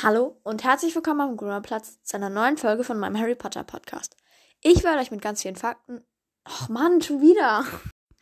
Hallo 0.00 0.40
und 0.42 0.64
herzlich 0.64 0.94
willkommen 0.96 1.20
am 1.20 1.36
Gründerplatz 1.36 2.02
zu 2.02 2.16
einer 2.16 2.28
neuen 2.30 2.56
Folge 2.56 2.82
von 2.82 2.98
meinem 2.98 3.16
Harry 3.18 3.36
Potter 3.36 3.62
Podcast. 3.62 4.16
Ich 4.60 4.82
werde 4.82 5.00
euch 5.00 5.12
mit 5.12 5.22
ganz 5.22 5.42
vielen 5.42 5.54
Fakten. 5.54 6.04
Och 6.44 6.68
Mann, 6.68 7.00
schon 7.02 7.20
wieder. 7.20 7.64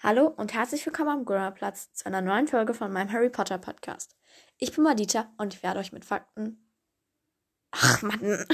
Hallo 0.03 0.27
und 0.27 0.53
herzlich 0.53 0.85
willkommen 0.85 1.09
am 1.09 1.25
Gründerplatz 1.25 1.91
zu 1.95 2.05
einer 2.05 2.21
neuen 2.21 2.49
Folge 2.49 2.75
von 2.75 2.93
meinem 2.93 3.11
Harry 3.13 3.31
Potter 3.31 3.57
Podcast. 3.57 4.15
Ich 4.59 4.75
bin 4.75 4.85
Madita 4.85 5.33
und 5.39 5.55
ich 5.55 5.63
werde 5.63 5.81
euch 5.81 5.93
mit 5.93 6.05
Fakten. 6.05 6.71
Ach 7.71 8.03
Mann. 8.03 8.45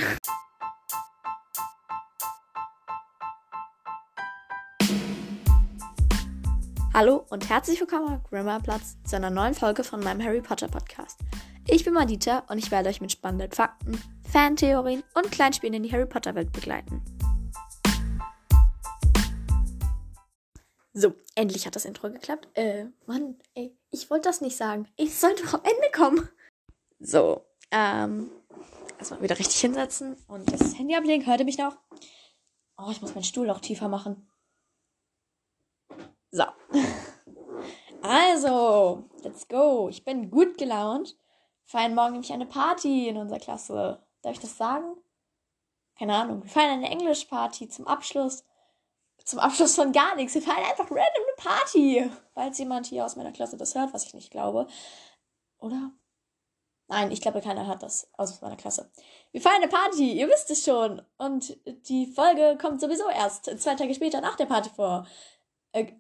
Hallo 6.97 7.27
und 7.29 7.51
herzlich 7.51 7.79
willkommen 7.79 8.09
am 8.09 8.23
Grimmerplatz 8.23 8.97
zu 9.05 9.17
einer 9.17 9.29
neuen 9.29 9.53
Folge 9.53 9.85
von 9.85 10.01
meinem 10.01 10.25
Harry 10.25 10.41
Potter 10.41 10.67
Podcast. 10.67 11.21
Ich 11.67 11.85
bin 11.85 11.93
Madita 11.93 12.45
und 12.49 12.57
ich 12.57 12.71
werde 12.71 12.89
euch 12.89 13.03
mit 13.03 13.13
spannenden 13.13 13.53
Fakten, 13.53 14.01
Fantheorien 14.33 15.05
und 15.13 15.31
Kleinspielen 15.31 15.75
in 15.75 15.83
die 15.83 15.93
Harry 15.93 16.07
Potter 16.07 16.35
Welt 16.35 16.53
begleiten. 16.53 17.03
So, 20.95 21.13
endlich 21.35 21.67
hat 21.67 21.77
das 21.77 21.85
Intro 21.85 22.09
geklappt. 22.09 22.49
Äh, 22.55 22.87
Mann, 23.05 23.37
ey, 23.53 23.77
ich 23.91 24.09
wollte 24.09 24.31
das 24.31 24.41
nicht 24.41 24.57
sagen. 24.57 24.89
Ich 24.97 25.19
sollte 25.19 25.43
doch 25.43 25.53
am 25.53 25.65
Ende 25.65 25.91
kommen. 25.95 26.31
So, 26.99 27.43
ähm, 27.73 28.31
erstmal 28.99 29.21
wieder 29.21 29.39
richtig 29.39 29.61
hinsetzen 29.61 30.17
und 30.29 30.51
das 30.51 30.79
Handy 30.79 30.97
ablegen. 30.97 31.27
Hört 31.27 31.41
ihr 31.41 31.45
mich 31.45 31.59
noch? 31.59 31.77
Oh, 32.79 32.89
ich 32.91 33.03
muss 33.03 33.15
meinen 33.15 33.25
Stuhl 33.25 33.51
auch 33.51 33.61
tiefer 33.61 33.89
machen. 33.89 34.27
So. 36.31 36.45
Also, 38.03 39.05
let's 39.23 39.49
go. 39.49 39.89
Ich 39.89 40.05
bin 40.05 40.31
gut 40.31 40.59
gelaunt. 40.59 41.17
Feiern 41.65 41.95
morgen 41.95 42.13
nämlich 42.13 42.33
eine 42.33 42.47
Party 42.47 43.09
in 43.09 43.17
unserer 43.17 43.41
Klasse. 43.41 44.01
Darf 44.23 44.35
ich 44.35 44.41
das 44.41 44.57
sagen? 44.57 44.97
Keine 45.99 46.15
Ahnung. 46.15 46.43
Wir 46.43 46.51
feiern 46.51 46.73
eine 46.73 46.91
Englischparty 46.91 47.69
zum 47.69 47.87
Abschluss. 47.87 48.45
Zum 49.25 49.41
Abschluss 49.41 49.75
von 49.75 49.91
gar 49.93 50.15
nichts. 50.15 50.35
Wir 50.35 50.43
feiern 50.43 50.65
einfach 50.65 50.85
random 50.85 51.01
eine 51.01 51.37
Party. 51.37 52.11
Falls 52.35 52.59
jemand 52.59 52.87
hier 52.87 53.05
aus 53.05 53.17
meiner 53.17 53.33
Klasse 53.33 53.57
das 53.57 53.75
hört, 53.75 53.93
was 53.93 54.05
ich 54.05 54.15
nicht 54.15 54.31
glaube. 54.31 54.69
Oder? 55.59 55.91
Nein, 56.89 57.11
ich 57.11 57.21
glaube, 57.21 57.41
keiner 57.41 57.67
hat 57.67 57.83
das 57.83 58.09
aus 58.17 58.41
meiner 58.41 58.57
Klasse. 58.57 58.89
Wir 59.33 59.41
feiern 59.41 59.57
eine 59.57 59.69
Party, 59.69 60.13
ihr 60.13 60.29
wisst 60.29 60.51
es 60.51 60.65
schon. 60.65 61.03
Und 61.19 61.57
die 61.89 62.07
Folge 62.07 62.57
kommt 62.61 62.81
sowieso 62.81 63.09
erst 63.09 63.47
zwei 63.61 63.75
Tage 63.75 63.95
später 63.95 64.21
nach 64.21 64.37
der 64.37 64.47
Party 64.47 64.71
vor 64.71 65.05
äh, 65.77 65.93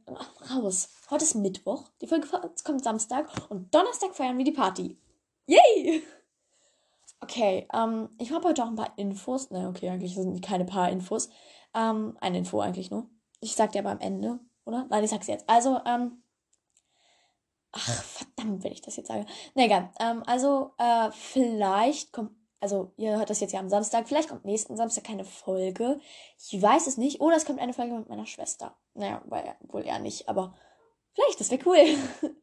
raus. 0.50 0.88
Heute 1.10 1.24
ist 1.24 1.34
Mittwoch. 1.34 1.84
Die 2.00 2.06
Folge 2.06 2.26
kommt 2.64 2.82
Samstag 2.82 3.30
und 3.50 3.74
Donnerstag 3.74 4.14
feiern 4.14 4.38
wir 4.38 4.44
die 4.44 4.52
Party. 4.52 4.98
Yay! 5.46 6.02
Okay, 7.20 7.68
ähm, 7.72 8.08
ich 8.18 8.32
habe 8.32 8.48
heute 8.48 8.64
auch 8.64 8.68
ein 8.68 8.76
paar 8.76 8.96
Infos. 8.96 9.50
Ne, 9.50 9.68
okay, 9.68 9.90
eigentlich 9.90 10.14
sind 10.14 10.40
keine 10.42 10.64
paar 10.64 10.90
Infos. 10.90 11.28
Ähm, 11.74 12.16
eine 12.20 12.38
Info 12.38 12.60
eigentlich 12.60 12.90
nur. 12.90 13.08
Ich 13.40 13.54
sag 13.54 13.72
dir 13.72 13.80
aber 13.80 13.90
am 13.90 14.00
Ende, 14.00 14.40
oder? 14.64 14.86
Nein, 14.88 15.04
ich 15.04 15.10
sag's 15.10 15.26
jetzt. 15.26 15.48
Also, 15.48 15.78
ähm, 15.86 16.22
ach, 17.72 18.02
verdammt, 18.02 18.64
wenn 18.64 18.72
ich 18.72 18.82
das 18.82 18.96
jetzt 18.96 19.08
sage. 19.08 19.26
Ne, 19.54 19.66
egal. 19.66 19.90
Ähm, 20.00 20.22
also, 20.26 20.72
äh, 20.78 21.10
vielleicht 21.12 22.12
kommt 22.12 22.32
also 22.58 22.92
ihr 22.96 23.18
hört 23.18 23.28
das 23.28 23.40
jetzt 23.40 23.52
ja 23.52 23.60
am 23.60 23.68
Samstag, 23.68 24.08
vielleicht 24.08 24.30
kommt 24.30 24.46
nächsten 24.46 24.76
Samstag 24.78 25.04
keine 25.04 25.26
Folge. 25.26 26.00
Ich 26.38 26.60
weiß 26.60 26.86
es 26.86 26.96
nicht. 26.96 27.20
Oder 27.20 27.36
es 27.36 27.44
kommt 27.44 27.60
eine 27.60 27.74
Folge 27.74 27.94
mit 27.94 28.08
meiner 28.08 28.26
Schwester. 28.26 28.74
Naja, 28.96 29.22
weil, 29.26 29.56
wohl 29.60 29.84
eher 29.84 29.98
nicht, 29.98 30.28
aber 30.28 30.54
vielleicht, 31.12 31.40
das 31.40 31.50
wäre 31.50 31.62
cool. 31.66 31.76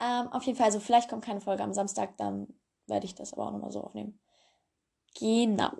ähm, 0.00 0.32
auf 0.32 0.42
jeden 0.44 0.56
Fall, 0.56 0.66
also 0.66 0.80
vielleicht 0.80 1.08
kommt 1.08 1.24
keine 1.24 1.40
Folge 1.40 1.62
am 1.62 1.72
Samstag, 1.72 2.16
dann 2.16 2.48
werde 2.86 3.06
ich 3.06 3.14
das 3.14 3.32
aber 3.32 3.46
auch 3.46 3.52
nochmal 3.52 3.72
so 3.72 3.82
aufnehmen. 3.82 4.20
Genau. 5.18 5.70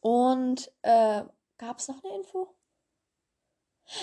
Und 0.00 0.70
äh, 0.82 1.22
gab 1.58 1.78
es 1.78 1.88
noch 1.88 2.02
eine 2.04 2.14
Info? 2.16 2.54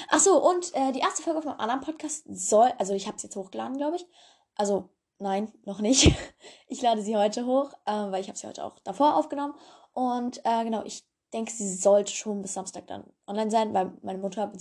Ach 0.10 0.20
so, 0.20 0.44
und 0.46 0.74
äh, 0.76 0.92
die 0.92 1.00
erste 1.00 1.24
Folge 1.24 1.42
einem 1.42 1.60
anderen 1.60 1.82
Podcast 1.82 2.26
soll, 2.28 2.72
also 2.78 2.94
ich 2.94 3.08
habe 3.08 3.18
es 3.18 3.24
jetzt 3.24 3.36
hochgeladen, 3.36 3.78
glaube 3.78 3.96
ich. 3.96 4.06
Also 4.56 4.90
Nein, 5.20 5.52
noch 5.66 5.82
nicht. 5.82 6.16
Ich 6.72 6.84
lade 6.84 7.02
sie 7.02 7.18
heute 7.18 7.48
hoch, 7.48 7.74
äh, 7.86 7.92
weil 7.92 8.22
ich 8.22 8.28
habe 8.28 8.38
sie 8.38 8.48
heute 8.48 8.64
auch 8.64 8.78
davor 8.84 9.18
aufgenommen. 9.18 9.56
Und 9.94 10.40
äh, 10.46 10.64
genau, 10.64 10.84
ich 10.84 11.04
denke, 11.34 11.52
sie 11.52 11.74
sollte 11.74 12.12
schon 12.14 12.44
bis 12.44 12.54
Samstag 12.54 12.86
dann 12.86 13.04
online 13.26 13.50
sein, 13.50 13.74
weil 13.74 13.92
meine 14.04 14.20
Mutter, 14.20 14.44
ein 14.44 14.52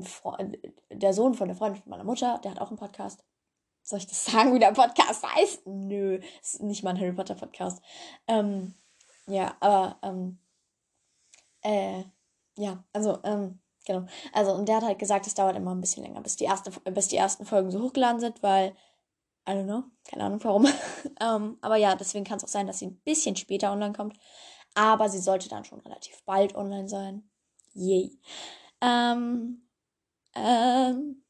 Freund, 0.00 0.56
der 0.90 1.12
Sohn 1.12 1.34
von 1.34 1.48
der 1.48 1.56
Freundin 1.56 1.82
von 1.82 1.90
meiner 1.90 2.04
Mutter, 2.04 2.40
der 2.42 2.52
hat 2.52 2.60
auch 2.60 2.68
einen 2.68 2.78
Podcast. 2.78 3.24
Soll 3.82 3.98
ich 3.98 4.06
das 4.06 4.24
sagen, 4.24 4.54
wie 4.54 4.58
der 4.58 4.72
Podcast 4.72 5.22
heißt? 5.34 5.66
Nö, 5.66 6.20
ist 6.40 6.62
nicht 6.62 6.82
mal 6.82 6.90
ein 6.90 7.00
Harry 7.00 7.12
Potter 7.12 7.34
Podcast. 7.34 7.82
Ähm, 8.26 8.74
ja, 9.26 9.54
aber, 9.60 9.98
ähm, 10.02 10.38
äh, 11.62 12.04
ja, 12.56 12.82
also, 12.92 13.18
ähm, 13.24 13.60
genau. 13.84 14.06
Also, 14.32 14.52
und 14.52 14.68
der 14.68 14.76
hat 14.76 14.84
halt 14.84 14.98
gesagt, 14.98 15.26
es 15.26 15.34
dauert 15.34 15.56
immer 15.56 15.74
ein 15.74 15.80
bisschen 15.80 16.04
länger, 16.04 16.22
bis 16.22 16.36
die, 16.36 16.44
erste, 16.44 16.70
bis 16.90 17.08
die 17.08 17.16
ersten 17.16 17.44
Folgen 17.44 17.70
so 17.70 17.82
hochgeladen 17.82 18.20
sind, 18.20 18.42
weil 18.42 18.74
I 19.48 19.52
don't 19.52 19.64
know. 19.64 19.84
Keine 20.08 20.24
Ahnung 20.24 20.42
warum. 20.44 20.66
ähm, 21.20 21.58
aber 21.60 21.76
ja, 21.76 21.96
deswegen 21.96 22.24
kann 22.24 22.36
es 22.36 22.44
auch 22.44 22.48
sein, 22.48 22.66
dass 22.66 22.78
sie 22.78 22.86
ein 22.86 23.00
bisschen 23.00 23.36
später 23.36 23.72
online 23.72 23.92
kommt. 23.92 24.16
Aber 24.74 25.08
sie 25.08 25.18
sollte 25.18 25.48
dann 25.48 25.64
schon 25.64 25.80
relativ 25.80 26.22
bald 26.24 26.54
online 26.54 26.88
sein. 26.88 27.28
Yay. 27.74 28.18
Ähm, 28.80 29.68
ähm, 30.34 31.22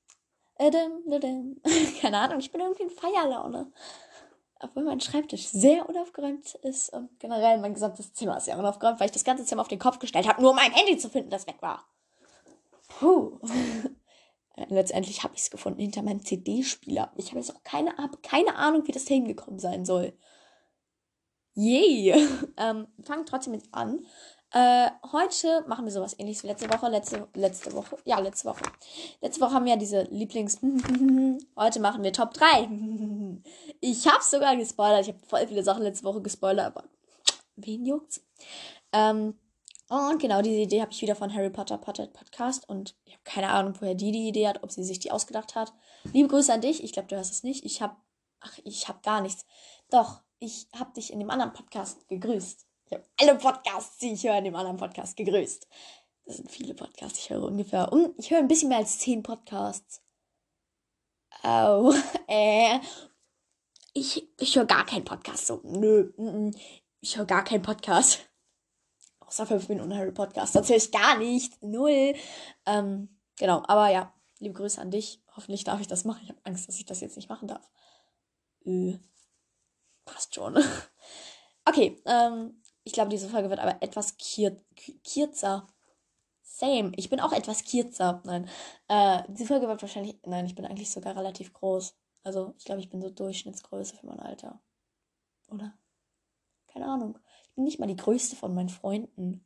edim, 0.59 1.13
edim. 1.13 1.61
keine 2.01 2.19
Ahnung, 2.19 2.39
ich 2.39 2.51
bin 2.51 2.61
irgendwie 2.61 2.85
in 2.85 2.91
Feierlaune. 2.91 3.73
Obwohl 4.61 4.85
mein 4.85 5.01
Schreibtisch 5.01 5.49
sehr 5.49 5.89
unaufgeräumt 5.89 6.55
ist 6.63 6.93
und 6.93 7.19
generell 7.19 7.59
mein 7.59 7.75
gesamtes 7.75 8.13
Zimmer 8.15 8.37
ist 8.37 8.45
sehr 8.45 8.59
unaufgeräumt, 8.59 9.01
weil 9.01 9.07
ich 9.07 9.13
das 9.13 9.25
ganze 9.25 9.45
Zimmer 9.45 9.63
auf 9.63 9.69
den 9.69 9.81
Kopf 9.81 9.99
gestellt 9.99 10.29
habe, 10.29 10.41
nur 10.41 10.51
um 10.51 10.57
mein 10.57 10.73
Handy 10.73 10.97
zu 10.97 11.09
finden, 11.09 11.31
das 11.31 11.47
weg 11.47 11.57
war. 11.61 11.85
Puh. 12.89 13.39
Äh, 14.55 14.67
letztendlich 14.69 15.25
habe 15.25 15.35
ich 15.35 15.41
es 15.41 15.51
gefunden 15.51 15.81
hinter 15.81 16.03
meinem 16.03 16.23
CD-Spieler. 16.23 17.11
Ich 17.17 17.29
habe 17.29 17.39
jetzt 17.39 17.57
auch 17.57 17.63
keine, 17.63 17.95
keine 18.23 18.57
Ahnung, 18.57 18.87
wie 18.87 18.93
das 18.93 19.07
da 19.07 19.15
hingekommen 19.15 19.59
sein 19.59 19.87
soll. 19.87 20.13
Yay! 21.55 22.11
ähm, 22.57 22.87
fangen 23.03 23.27
trotzdem 23.27 23.55
jetzt 23.55 23.73
an. 23.73 24.05
Äh, 24.55 24.91
heute 25.13 25.65
machen 25.67 25.87
wir 25.87 25.93
sowas 25.93 26.15
ähnliches 26.19 26.43
wie 26.43 26.49
letzte 26.49 26.71
Woche. 26.71 26.89
Letzte, 26.89 27.27
letzte 27.35 27.73
Woche. 27.73 27.97
Ja, 28.05 28.19
letzte 28.19 28.49
Woche. 28.49 28.63
Letzte 29.23 29.41
Woche 29.41 29.55
haben 29.55 29.65
wir 29.65 29.73
ja 29.73 29.79
diese 29.79 30.03
Lieblings. 30.11 30.61
heute 31.57 31.81
machen 31.81 32.03
wir 32.03 32.13
Top 32.13 32.35
3. 32.35 32.69
ich 33.81 34.07
hab's 34.07 34.31
sogar 34.31 34.57
gespoilert. 34.57 35.03
Ich 35.03 35.09
habe 35.09 35.27
voll 35.27 35.47
viele 35.47 35.63
Sachen 35.63 35.83
letzte 35.83 36.05
Woche 36.05 36.21
gespoilert, 36.21 36.67
aber 36.67 36.85
wen 37.57 37.87
juckt's? 37.87 38.23
Ähm, 38.93 39.39
und 39.89 40.21
genau 40.21 40.43
diese 40.43 40.61
Idee 40.61 40.83
habe 40.83 40.93
ich 40.93 41.01
wieder 41.01 41.17
von 41.17 41.33
Harry 41.33 41.51
Potter 41.51 41.79
Potter 41.79 42.07
Podcast 42.07 42.69
und 42.69 42.95
ich 43.05 43.15
habe 43.15 43.25
keine 43.25 43.49
Ahnung, 43.49 43.75
woher 43.81 43.95
die 43.95 44.13
die 44.13 44.29
Idee 44.29 44.49
hat, 44.49 44.63
ob 44.63 44.71
sie 44.71 44.85
sich 44.85 44.99
die 44.99 45.11
ausgedacht 45.13 45.55
hat. 45.55 45.73
Liebe 46.13 46.29
Grüße 46.29 46.53
an 46.53 46.61
dich. 46.61 46.85
Ich 46.85 46.93
glaube, 46.93 47.09
du 47.09 47.17
hörst 47.17 47.33
es 47.33 47.43
nicht. 47.43 47.65
Ich 47.65 47.81
habe, 47.81 47.97
ach, 48.41 48.59
ich 48.65 48.89
habe 48.89 49.01
gar 49.03 49.23
nichts. 49.23 49.47
Doch, 49.91 50.21
ich 50.41 50.69
habe 50.79 50.93
dich 50.93 51.11
in 51.11 51.21
dem 51.21 51.31
anderen 51.31 51.55
Podcast 51.55 52.07
gegrüßt. 52.09 52.67
Ich 52.93 52.99
habe 52.99 53.09
alle 53.19 53.39
Podcasts, 53.39 53.97
die 53.99 54.13
ich 54.13 54.25
höre, 54.25 54.37
in 54.37 54.45
dem 54.45 54.55
anderen 54.55 54.77
Podcast 54.77 55.17
gegrüßt. 55.17 55.67
Das 56.27 56.37
sind 56.37 56.51
viele 56.51 56.75
Podcasts. 56.75 57.19
Ich 57.19 57.31
höre 57.31 57.43
ungefähr, 57.43 57.91
um, 57.91 58.15
ich 58.19 58.31
höre 58.31 58.39
ein 58.39 58.49
bisschen 58.49 58.69
mehr 58.69 58.79
als 58.79 58.99
zehn 58.99 59.23
Podcasts. 59.23 60.03
Oh, 61.43 61.95
äh, 62.29 62.79
ich, 63.95 64.29
ich 64.39 64.57
höre 64.57 64.67
gar 64.67 64.85
keinen 64.85 65.07
Podcast. 65.07 65.47
So, 65.47 65.61
nö, 65.65 66.13
n 66.19 66.53
-n, 66.53 66.61
ich 67.01 67.17
höre 67.17 67.25
gar 67.25 67.45
keinen 67.45 67.63
Podcast 67.63 68.29
außer 69.21 69.47
5 69.47 69.71
Minuten 69.71 69.97
Harry 69.97 70.13
Podcast. 70.13 70.55
Erzähle 70.55 70.77
ich 70.79 70.93
gar 70.93 71.17
nicht. 71.17 71.63
Null. 71.63 72.15
Ähm, 72.67 73.19
genau, 73.39 73.63
aber 73.69 73.89
ja, 73.89 74.13
liebe 74.39 74.55
Grüße 74.55 74.79
an 74.79 74.91
dich. 74.91 75.23
Hoffentlich 75.35 75.65
darf 75.65 75.81
ich 75.81 75.87
das 75.87 76.05
machen. 76.05 76.21
Ich 76.25 76.29
habe 76.29 76.41
Angst, 76.45 76.69
dass 76.69 76.77
ich 76.77 76.85
das 76.85 77.01
jetzt 77.01 77.17
nicht 77.17 77.31
machen 77.31 77.49
darf. 77.49 77.71
Äh, 78.67 78.99
passt 80.05 80.35
schon. 80.35 80.63
okay, 81.65 82.03
ähm, 82.05 82.62
ich 82.85 82.93
glaube, 82.93 83.11
diese 83.11 83.29
Folge 83.29 83.51
wird 83.51 83.61
aber 83.61 83.83
etwas 83.83 84.17
kürzer. 84.17 85.67
Same. 86.43 86.93
Ich 86.97 87.11
bin 87.11 87.21
auch 87.21 87.33
etwas 87.33 87.65
kürzer. 87.65 88.23
Nein. 88.25 88.49
Äh, 88.89 89.23
diese 89.29 89.47
Folge 89.47 89.69
wird 89.69 89.83
wahrscheinlich. 89.83 90.19
Nein, 90.27 90.47
ich 90.47 90.55
bin 90.55 90.65
eigentlich 90.65 90.91
sogar 90.91 91.17
relativ 91.17 91.53
groß. 91.53 91.97
Also, 92.25 92.55
ich 92.59 92.65
glaube, 92.65 92.81
ich 92.81 92.91
bin 92.91 93.01
so 93.01 93.11
Durchschnittsgröße 93.11 93.97
für 93.97 94.07
mein 94.07 94.21
Alter. 94.21 94.61
Oder? 95.49 95.75
Keine 96.67 96.87
Ahnung. 96.87 97.19
Ich 97.45 97.55
bin 97.55 97.65
nicht 97.65 97.79
mal 97.79 97.87
die 97.87 97.97
größte 97.97 98.37
von 98.37 98.55
meinen 98.55 98.69
Freunden. 98.69 99.45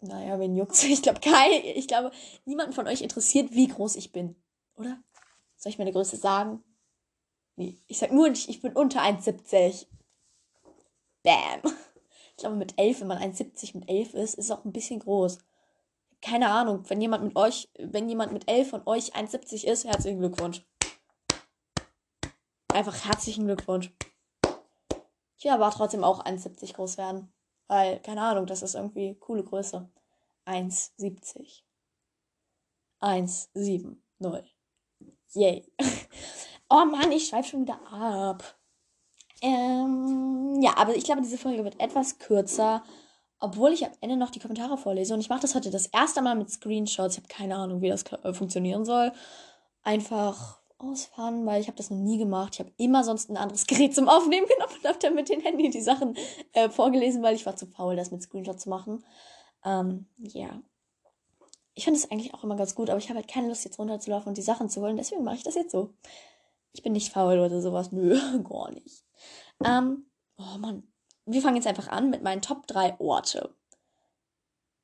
Naja, 0.00 0.38
wen 0.38 0.56
juckt's? 0.56 0.84
Ich 0.84 1.02
glaube, 1.02 1.20
kein, 1.20 1.50
ich 1.64 1.88
glaube, 1.88 2.10
niemanden 2.44 2.72
von 2.72 2.86
euch 2.86 3.02
interessiert, 3.02 3.52
wie 3.52 3.68
groß 3.68 3.96
ich 3.96 4.12
bin. 4.12 4.36
Oder? 4.76 5.02
Soll 5.56 5.70
ich 5.70 5.78
meine 5.78 5.92
Größe 5.92 6.16
sagen? 6.16 6.62
Nee, 7.56 7.78
ich 7.86 7.98
sag 7.98 8.12
nur, 8.12 8.28
ich, 8.28 8.48
ich 8.48 8.62
bin 8.62 8.72
unter 8.72 9.02
1,70. 9.02 9.86
Bam. 11.22 11.60
Ich 12.30 12.36
glaube, 12.36 12.56
mit 12.56 12.78
11, 12.78 13.00
wenn 13.00 13.08
man 13.08 13.18
1,70 13.18 13.76
mit 13.78 13.88
11 13.88 14.14
ist, 14.14 14.34
ist 14.34 14.46
es 14.46 14.50
auch 14.50 14.64
ein 14.64 14.72
bisschen 14.72 15.00
groß. 15.00 15.38
Keine 16.22 16.50
Ahnung, 16.50 16.88
wenn 16.88 17.00
jemand 17.00 17.24
mit 17.24 17.36
euch, 17.36 17.70
wenn 17.78 18.08
jemand 18.08 18.32
mit 18.32 18.48
11 18.48 18.70
von 18.70 18.82
euch 18.86 19.14
1,70 19.14 19.66
ist, 19.66 19.84
herzlichen 19.84 20.20
Glückwunsch. 20.20 20.64
Einfach 22.72 23.04
herzlichen 23.04 23.46
Glückwunsch. 23.46 23.92
Ich 25.36 25.44
will 25.44 25.52
aber 25.52 25.70
trotzdem 25.70 26.04
auch 26.04 26.24
1,70 26.24 26.74
groß 26.74 26.98
werden. 26.98 27.32
Weil, 27.66 28.00
keine 28.00 28.22
Ahnung, 28.22 28.46
das 28.46 28.62
ist 28.62 28.74
irgendwie 28.74 29.14
coole 29.14 29.44
Größe. 29.44 29.88
1,70. 30.46 31.62
1,70. 33.00 33.96
Yay. 35.34 35.72
oh 36.68 36.84
Mann, 36.84 37.12
ich 37.12 37.28
schreibe 37.28 37.46
schon 37.46 37.62
wieder 37.62 37.80
ab. 37.92 38.59
Ähm, 39.42 40.60
ja, 40.60 40.76
aber 40.76 40.94
ich 40.96 41.04
glaube, 41.04 41.22
diese 41.22 41.38
Folge 41.38 41.64
wird 41.64 41.80
etwas 41.80 42.18
kürzer, 42.18 42.82
obwohl 43.38 43.72
ich 43.72 43.84
am 43.84 43.92
Ende 44.00 44.16
noch 44.16 44.30
die 44.30 44.38
Kommentare 44.38 44.76
vorlese. 44.76 45.14
Und 45.14 45.20
ich 45.20 45.30
mache 45.30 45.40
das 45.40 45.54
heute 45.54 45.70
das 45.70 45.86
erste 45.86 46.20
Mal 46.22 46.36
mit 46.36 46.50
Screenshots. 46.50 47.16
Ich 47.16 47.22
habe 47.22 47.32
keine 47.32 47.56
Ahnung, 47.56 47.80
wie 47.80 47.88
das 47.88 48.04
äh, 48.22 48.32
funktionieren 48.34 48.84
soll. 48.84 49.12
Einfach 49.82 50.60
ausfahren, 50.80 51.46
weil 51.46 51.60
ich 51.60 51.66
habe 51.66 51.76
das 51.76 51.90
noch 51.90 51.98
nie 51.98 52.18
gemacht. 52.18 52.54
Ich 52.54 52.60
habe 52.60 52.72
immer 52.76 53.04
sonst 53.04 53.30
ein 53.30 53.36
anderes 53.36 53.66
Gerät 53.66 53.94
zum 53.94 54.08
Aufnehmen 54.08 54.46
genommen 54.46 54.74
und 54.82 54.88
habe 54.88 54.98
dann 54.98 55.14
mit 55.14 55.28
dem 55.28 55.40
Handy 55.40 55.70
die 55.70 55.80
Sachen 55.80 56.16
äh, 56.52 56.68
vorgelesen, 56.68 57.22
weil 57.22 57.34
ich 57.34 57.46
war 57.46 57.56
zu 57.56 57.66
faul, 57.66 57.96
das 57.96 58.10
mit 58.10 58.22
Screenshot 58.22 58.60
zu 58.60 58.68
machen. 58.68 59.04
Ähm, 59.64 60.06
ja. 60.18 60.60
Ich 61.74 61.84
finde 61.84 61.98
es 61.98 62.10
eigentlich 62.10 62.34
auch 62.34 62.44
immer 62.44 62.56
ganz 62.56 62.74
gut, 62.74 62.90
aber 62.90 62.98
ich 62.98 63.08
habe 63.08 63.18
halt 63.18 63.28
keine 63.28 63.48
Lust, 63.48 63.64
jetzt 63.64 63.78
runterzulaufen 63.78 64.28
und 64.28 64.36
die 64.36 64.42
Sachen 64.42 64.68
zu 64.68 64.82
holen. 64.82 64.96
Deswegen 64.96 65.24
mache 65.24 65.36
ich 65.36 65.42
das 65.44 65.54
jetzt 65.54 65.70
so. 65.70 65.94
Ich 66.72 66.82
bin 66.82 66.92
nicht 66.92 67.12
faul 67.12 67.38
oder 67.38 67.60
sowas. 67.60 67.92
Nö, 67.92 68.18
gar 68.44 68.70
nicht. 68.70 69.04
Ähm, 69.64 70.10
oh 70.38 70.58
Mann. 70.58 70.84
Wir 71.26 71.42
fangen 71.42 71.56
jetzt 71.56 71.66
einfach 71.66 71.88
an 71.88 72.10
mit 72.10 72.22
meinen 72.22 72.42
Top 72.42 72.66
3 72.66 72.98
Orte. 72.98 73.54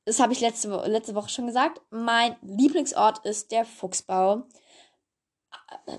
Das 0.05 0.21
habe 0.21 0.31
ich 0.31 0.39
letzte, 0.39 0.69
letzte 0.87 1.15
Woche 1.15 1.29
schon 1.29 1.47
gesagt. 1.47 1.81
Mein 1.89 2.37
Lieblingsort 2.41 3.25
ist 3.25 3.51
der 3.51 3.65
Fuchsbau. 3.65 4.43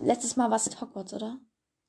Letztes 0.00 0.36
Mal 0.36 0.48
war 0.48 0.56
es 0.56 0.80
Hogwarts, 0.80 1.12
oder? 1.12 1.38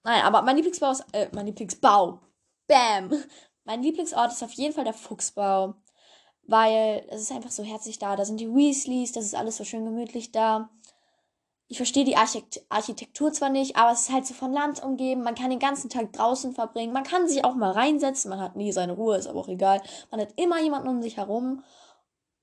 Nein, 0.04 0.24
aber 0.24 0.42
mein 0.42 0.58
Lieblingsbau 0.58 0.92
ist, 0.92 1.06
äh, 1.14 1.30
mein 1.32 1.46
Lieblingsbau. 1.46 2.20
Bam! 2.68 3.24
Mein 3.64 3.84
Lieblingsort 3.84 4.32
ist 4.32 4.44
auf 4.44 4.52
jeden 4.54 4.74
Fall 4.74 4.84
der 4.84 4.94
Fuchsbau. 4.94 5.76
Weil 6.44 7.06
es 7.10 7.22
ist 7.22 7.32
einfach 7.32 7.52
so 7.52 7.64
herzlich 7.64 8.00
da. 8.00 8.16
Da 8.16 8.26
sind 8.26 8.40
die 8.40 8.54
Weasleys, 8.54 9.12
das 9.12 9.26
ist 9.26 9.36
alles 9.36 9.58
so 9.58 9.64
schön 9.64 9.86
gemütlich 9.86 10.32
da. 10.32 10.70
Ich 11.72 11.78
verstehe 11.78 12.04
die 12.04 12.18
Architekt 12.18 12.66
Architektur 12.70 13.32
zwar 13.32 13.50
nicht, 13.50 13.76
aber 13.76 13.92
es 13.92 14.02
ist 14.02 14.12
halt 14.12 14.26
so 14.26 14.34
von 14.34 14.52
Land 14.52 14.84
umgeben. 14.84 15.22
Man 15.22 15.36
kann 15.36 15.52
den 15.52 15.60
ganzen 15.60 15.88
Tag 15.90 16.12
draußen 16.14 16.54
verbringen. 16.54 16.94
Man 16.94 17.04
kann 17.04 17.28
sich 17.28 17.46
auch 17.46 17.54
mal 17.54 17.72
reinsetzen. 17.72 18.30
Man 18.30 18.42
hat 18.42 18.56
nie 18.56 18.72
seine 18.72 18.94
Ruhe, 18.94 19.18
ist 19.18 19.28
aber 19.28 19.40
auch 19.40 19.48
egal. 19.48 19.80
Man 20.10 20.20
hat 20.20 20.34
immer 20.36 20.60
jemanden 20.60 20.88
um 20.88 21.04
sich 21.04 21.18
herum. 21.18 21.64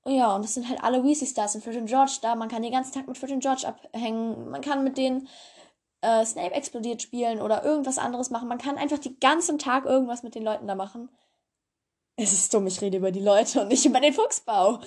Ja, 0.05 0.33
und 0.33 0.45
das 0.45 0.53
sind 0.53 0.69
halt 0.69 0.81
alle 0.81 1.03
Weasley-Stars 1.03 1.55
in 1.55 1.61
Fred 1.61 1.75
und 1.75 1.87
George 1.87 2.19
da. 2.21 2.35
Man 2.35 2.47
kann 2.47 2.61
den 2.61 2.71
ganzen 2.71 2.93
Tag 2.93 3.07
mit 3.07 3.17
Fred 3.17 3.31
und 3.31 3.41
George 3.41 3.67
abhängen. 3.67 4.49
Man 4.49 4.61
kann 4.61 4.85
mit 4.85 4.97
denen 4.97 5.27
äh, 5.99 6.25
Snape 6.25 6.53
explodiert 6.53 7.01
spielen 7.01 7.41
oder 7.41 7.65
irgendwas 7.65 7.97
anderes 7.97 8.29
machen. 8.29 8.47
Man 8.47 8.59
kann 8.59 8.77
einfach 8.77 8.99
den 8.99 9.19
ganzen 9.19 9.59
Tag 9.59 9.83
irgendwas 9.83 10.23
mit 10.23 10.35
den 10.35 10.43
Leuten 10.43 10.67
da 10.67 10.75
machen. 10.75 11.09
Es 12.15 12.31
ist 12.31 12.53
dumm, 12.53 12.65
ich 12.67 12.79
rede 12.79 12.97
über 12.97 13.11
die 13.11 13.19
Leute 13.19 13.61
und 13.61 13.67
nicht 13.67 13.85
über 13.85 13.99
den 13.99 14.13
Fuchsbau. 14.13 14.79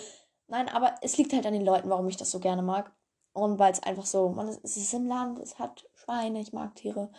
Nein, 0.46 0.70
aber 0.70 0.94
es 1.02 1.18
liegt 1.18 1.34
halt 1.34 1.44
an 1.44 1.52
den 1.52 1.64
Leuten, 1.64 1.90
warum 1.90 2.08
ich 2.08 2.16
das 2.16 2.30
so 2.30 2.40
gerne 2.40 2.62
mag. 2.62 2.90
Und 3.32 3.58
weil 3.58 3.72
es 3.72 3.82
einfach 3.82 4.06
so, 4.06 4.28
man, 4.30 4.48
es 4.48 4.76
ist 4.76 4.92
im 4.94 5.06
Land, 5.06 5.38
es 5.38 5.58
hat 5.58 5.86
Schweine, 5.94 6.40
ich 6.40 6.52
mag 6.52 6.74
Tiere. 6.74 7.10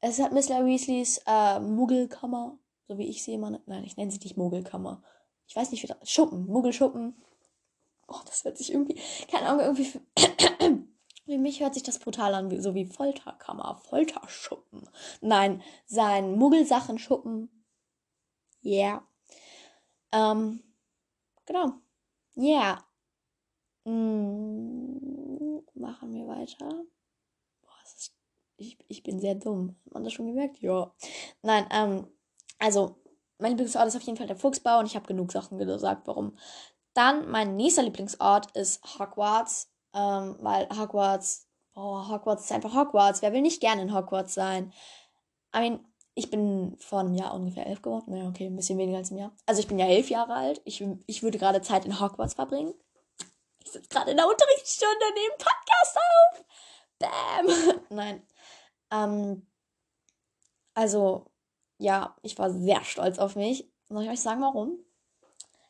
Es 0.00 0.20
hat 0.20 0.32
Mr. 0.32 0.64
Weasleys 0.64 1.20
äh, 1.26 1.58
Muggelkammer, 1.58 2.58
so 2.86 2.98
wie 2.98 3.08
ich 3.08 3.24
sie 3.24 3.34
immer, 3.34 3.58
nein, 3.66 3.84
ich 3.84 3.96
nenne 3.96 4.10
sie 4.10 4.18
nicht 4.18 4.36
Muggelkammer. 4.36 5.02
Ich 5.48 5.56
weiß 5.56 5.70
nicht, 5.70 5.82
wie 5.82 5.88
das, 5.88 6.10
Schuppen, 6.10 6.46
Muggelschuppen. 6.46 7.16
Oh, 8.08 8.20
das 8.26 8.44
hört 8.44 8.58
sich 8.58 8.72
irgendwie, 8.72 9.00
keine 9.30 9.48
Ahnung, 9.48 9.60
irgendwie, 9.60 9.84
für, 9.84 10.00
für 11.24 11.38
mich 11.38 11.60
hört 11.60 11.74
sich 11.74 11.82
das 11.82 11.98
brutal 11.98 12.34
an, 12.34 12.62
so 12.62 12.74
wie 12.74 12.84
Folterkammer, 12.84 13.80
Folterschuppen. 13.88 14.88
Nein, 15.20 15.62
sein 15.86 16.36
Muggelsachenschuppen. 16.36 17.50
Yeah. 18.64 19.06
Ähm, 20.12 20.62
genau. 21.46 21.72
Yeah. 22.36 22.84
Mm, 23.84 25.15
machen 25.76 26.12
wir 26.12 26.26
weiter. 26.26 26.68
Boah, 27.62 27.78
ist, 27.84 28.12
ich, 28.56 28.78
ich 28.88 29.02
bin 29.02 29.20
sehr 29.20 29.34
dumm. 29.34 29.76
Hat 29.86 29.94
man 29.94 30.04
das 30.04 30.12
schon 30.12 30.26
gemerkt? 30.26 30.60
Ja. 30.60 30.94
Nein, 31.42 31.66
ähm, 31.70 32.06
also, 32.58 32.96
mein 33.38 33.52
Lieblingsort 33.52 33.86
ist 33.86 33.96
auf 33.96 34.02
jeden 34.02 34.16
Fall 34.16 34.26
der 34.26 34.36
Fuchsbau 34.36 34.78
und 34.78 34.86
ich 34.86 34.96
habe 34.96 35.06
genug 35.06 35.32
Sachen 35.32 35.58
gesagt, 35.58 36.06
warum. 36.06 36.36
Dann, 36.94 37.30
mein 37.30 37.56
nächster 37.56 37.82
Lieblingsort 37.82 38.50
ist 38.56 38.82
Hogwarts, 38.98 39.70
ähm, 39.94 40.36
weil 40.40 40.68
Hogwarts, 40.70 41.46
oh, 41.74 42.08
Hogwarts 42.08 42.44
ist 42.44 42.52
einfach 42.52 42.74
Hogwarts. 42.74 43.20
Wer 43.20 43.32
will 43.32 43.42
nicht 43.42 43.60
gerne 43.60 43.82
in 43.82 43.94
Hogwarts 43.94 44.34
sein? 44.34 44.72
I 45.54 45.60
mean, 45.60 45.80
ich 46.14 46.30
bin 46.30 46.76
vor 46.78 47.00
einem 47.00 47.14
Jahr 47.14 47.34
ungefähr 47.34 47.66
elf 47.66 47.82
geworden. 47.82 48.10
Naja, 48.10 48.26
okay, 48.26 48.46
ein 48.46 48.56
bisschen 48.56 48.78
weniger 48.78 48.98
als 48.98 49.10
ein 49.10 49.18
Jahr. 49.18 49.36
Also 49.44 49.60
ich 49.60 49.68
bin 49.68 49.78
ja 49.78 49.86
elf 49.86 50.08
Jahre 50.08 50.34
alt. 50.34 50.62
Ich, 50.64 50.82
ich 51.06 51.22
würde 51.22 51.38
gerade 51.38 51.60
Zeit 51.60 51.84
in 51.84 52.00
Hogwarts 52.00 52.34
verbringen. 52.34 52.72
Ich 53.66 53.72
sitze 53.72 53.88
gerade 53.88 54.12
in 54.12 54.16
der 54.16 54.28
Unterrichtsstunde, 54.28 55.04
nehme 55.14 55.34
Podcast 55.38 55.98
auf. 55.98 56.44
Bam. 57.00 57.80
Nein. 57.90 58.22
Ähm, 58.92 59.46
also, 60.72 61.26
ja, 61.78 62.16
ich 62.22 62.38
war 62.38 62.50
sehr 62.50 62.84
stolz 62.84 63.18
auf 63.18 63.34
mich. 63.34 63.68
Soll 63.88 64.04
ich 64.04 64.08
euch 64.10 64.20
sagen, 64.20 64.40
warum? 64.40 64.78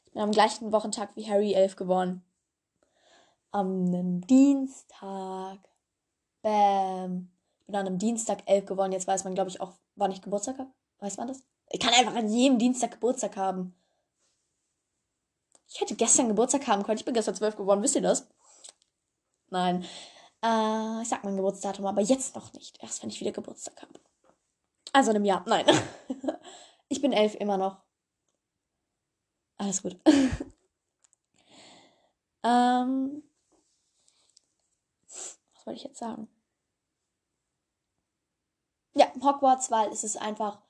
Ich 0.04 0.12
bin 0.12 0.20
am 0.20 0.30
gleichen 0.30 0.72
Wochentag 0.72 1.16
wie 1.16 1.26
Harry 1.26 1.54
elf 1.54 1.76
geworden. 1.76 2.22
Am 3.50 4.20
Dienstag. 4.26 5.58
Bam. 6.42 7.30
Ich 7.60 7.66
bin 7.66 7.76
an 7.76 7.86
einem 7.86 7.98
Dienstag 7.98 8.42
elf 8.44 8.66
geworden. 8.66 8.92
Jetzt 8.92 9.06
weiß 9.06 9.24
man, 9.24 9.34
glaube 9.34 9.48
ich, 9.48 9.62
auch, 9.62 9.72
wann 9.94 10.12
ich 10.12 10.20
Geburtstag 10.20 10.58
habe. 10.58 10.70
Weiß 10.98 11.16
man 11.16 11.28
das? 11.28 11.42
Ich 11.70 11.80
kann 11.80 11.94
einfach 11.94 12.14
an 12.14 12.28
jedem 12.28 12.58
Dienstag 12.58 12.90
Geburtstag 12.92 13.38
haben. 13.38 13.74
Ich 15.76 15.82
hätte 15.82 15.94
gestern 15.94 16.28
Geburtstag 16.28 16.66
haben 16.68 16.84
können. 16.84 16.96
Ich 16.96 17.04
bin 17.04 17.12
gestern 17.12 17.34
zwölf 17.34 17.54
geworden. 17.54 17.82
Wisst 17.82 17.96
ihr 17.96 18.00
das? 18.00 18.26
Nein. 19.50 19.84
Äh, 20.42 21.02
ich 21.02 21.08
sag 21.10 21.22
mein 21.22 21.36
Geburtsdatum, 21.36 21.84
aber 21.84 22.00
jetzt 22.00 22.34
noch 22.34 22.50
nicht. 22.54 22.82
Erst 22.82 23.02
wenn 23.02 23.10
ich 23.10 23.20
wieder 23.20 23.32
Geburtstag 23.32 23.82
habe. 23.82 23.92
Also 24.94 25.10
in 25.10 25.16
einem 25.16 25.26
Jahr. 25.26 25.44
Nein. 25.46 25.66
ich 26.88 27.02
bin 27.02 27.12
elf 27.12 27.34
immer 27.34 27.58
noch. 27.58 27.82
Alles 29.58 29.82
gut. 29.82 30.00
ähm, 32.42 33.22
was 35.06 35.66
wollte 35.66 35.76
ich 35.76 35.84
jetzt 35.84 35.98
sagen? 35.98 36.26
Ja, 38.94 39.12
Hogwarts, 39.22 39.70
weil 39.70 39.90
es 39.90 40.04
ist 40.04 40.16
einfach, 40.16 40.62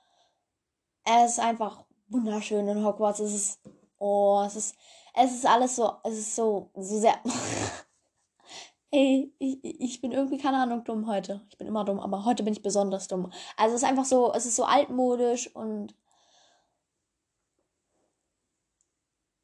es 1.05 1.35
ist 1.35 1.39
einfach 1.39 1.85
wunderschön 2.09 2.67
in 2.67 2.85
Hogwarts. 2.85 3.21
Es 3.21 3.33
ist, 3.33 3.61
oh, 3.99 4.43
es 4.47 4.57
ist, 4.57 4.77
es 5.15 5.35
ist 5.35 5.47
alles 5.47 5.77
so, 5.77 5.93
es 6.05 6.19
ist 6.19 6.37
so, 6.37 6.71
so 6.75 6.99
sehr. 6.99 7.19
Ey, 8.91 9.33
ich, 9.39 9.59
ich 9.63 10.01
bin 10.01 10.13
irgendwie, 10.13 10.39
keine 10.39 10.59
Ahnung, 10.59 10.85
dumm 10.85 11.07
heute. 11.07 11.43
Ich 11.51 11.59
bin 11.59 11.67
immer 11.67 11.85
dumm, 11.85 12.01
aber 12.01 12.25
heute 12.25 12.43
bin 12.43 12.53
ich 12.53 12.63
besonders 12.63 13.09
dumm. 13.09 13.33
Also 13.57 13.75
es 13.75 13.83
ist 13.83 13.89
einfach 13.89 14.05
so, 14.05 14.33
es 14.33 14.47
ist 14.47 14.57
so 14.57 14.65
altmodisch 14.65 15.55
und. 15.55 15.95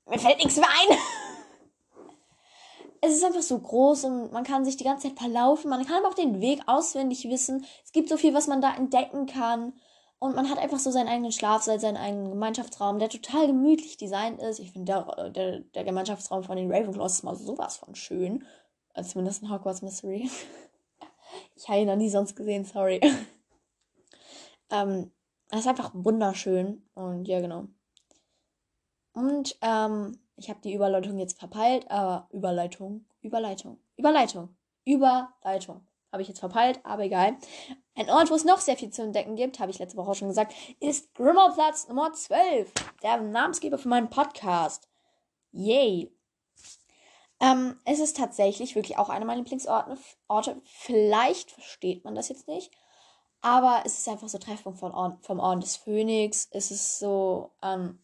Mir 0.07 0.19
fällt 0.19 0.39
nichts 0.39 0.57
mehr 0.57 0.69
ein. 0.69 0.99
es 3.01 3.15
ist 3.15 3.25
einfach 3.25 3.43
so 3.43 3.59
groß 3.59 4.05
und 4.05 4.33
man 4.33 4.45
kann 4.45 4.65
sich 4.65 4.77
die 4.77 4.85
ganze 4.85 5.09
Zeit 5.09 5.19
verlaufen. 5.19 5.71
Man 5.71 5.85
kann 5.85 5.99
aber 5.99 6.09
auch 6.09 6.15
den 6.15 6.41
Weg 6.41 6.61
auswendig 6.67 7.29
wissen. 7.29 7.67
Es 7.85 7.93
gibt 7.93 8.09
so 8.09 8.17
viel, 8.17 8.33
was 8.33 8.47
man 8.47 8.61
da 8.61 8.75
entdecken 8.75 9.27
kann. 9.27 9.73
Und 10.23 10.37
man 10.37 10.49
hat 10.49 10.59
einfach 10.59 10.79
so 10.79 10.93
seinen 10.93 11.09
eigenen 11.09 11.33
Schlafsaal, 11.33 11.81
seinen 11.81 11.97
eigenen 11.97 12.31
Gemeinschaftsraum, 12.31 13.01
der 13.01 13.09
total 13.09 13.49
gemütlich 13.49 13.97
designt 13.97 14.41
ist. 14.41 14.61
Ich 14.61 14.71
finde, 14.71 14.93
der, 14.93 15.31
der, 15.31 15.59
der 15.59 15.83
Gemeinschaftsraum 15.83 16.45
von 16.45 16.57
den 16.57 16.73
Ravenclaws 16.73 17.15
ist 17.15 17.23
mal 17.25 17.35
sowas 17.35 17.77
von 17.79 17.97
schön. 17.97 18.47
Also 18.95 19.11
zumindest 19.11 19.43
in 19.43 19.51
Hogwarts 19.51 19.83
Mystery. 19.83 20.31
ich 21.57 21.69
habe 21.69 21.81
ihn 21.81 21.89
noch 21.89 21.97
nie 21.97 22.09
sonst 22.09 22.37
gesehen, 22.37 22.65
sorry. 22.65 23.01
ähm, 24.71 25.11
es 25.51 25.59
ist 25.59 25.67
einfach 25.67 25.91
wunderschön. 25.93 26.89
Und 26.95 27.27
ja, 27.27 27.41
genau. 27.41 27.67
Und 29.15 29.59
ähm, 29.61 30.21
ich 30.37 30.49
habe 30.51 30.61
die 30.63 30.73
Überleitung 30.73 31.19
jetzt 31.19 31.41
verpeilt, 31.41 31.91
aber 31.91 32.29
Überleitung, 32.31 33.07
Überleitung, 33.23 33.81
Überleitung, 33.97 34.55
Überleitung. 34.85 35.85
Habe 36.13 36.23
ich 36.23 36.29
jetzt 36.29 36.41
verpeilt, 36.41 36.79
aber 36.85 37.05
egal. 37.05 37.37
Ein 37.95 38.11
Ort, 38.11 38.31
wo 38.31 38.35
es 38.35 38.45
noch 38.45 38.61
sehr 38.61 38.77
viel 38.77 38.91
zu 38.91 39.03
entdecken 39.03 39.35
gibt, 39.35 39.59
habe 39.59 39.71
ich 39.71 39.79
letzte 39.79 39.97
Woche 39.97 40.15
schon 40.15 40.29
gesagt, 40.29 40.55
ist 40.79 41.15
Grimmelplatz 41.15 41.89
Nummer 41.89 42.13
12. 42.13 42.71
Der 43.03 43.17
Namensgeber 43.17 43.79
für 43.79 43.89
meinen 43.89 44.11
Podcast. 44.11 44.89
Yay. 45.53 46.15
Ähm, 47.41 47.81
es 47.87 47.99
ist 47.99 48.17
tatsächlich 48.17 48.75
wirklich 48.75 48.99
auch 48.99 49.09
einer 49.09 49.25
meiner 49.25 49.39
Lieblingsorte. 49.39 49.97
Orte. 50.29 50.61
Vielleicht 50.65 51.51
versteht 51.51 52.05
man 52.05 52.15
das 52.15 52.29
jetzt 52.29 52.47
nicht. 52.47 52.71
Aber 53.41 53.83
es 53.85 53.99
ist 53.99 54.09
einfach 54.09 54.29
so 54.29 54.39
Treffpunkt 54.39 54.79
von 54.79 55.19
vom 55.23 55.41
Orden 55.41 55.61
des 55.61 55.77
Phönix. 55.77 56.47
Es 56.53 56.71
ist 56.71 56.99
so, 56.99 57.51
ähm, 57.63 57.99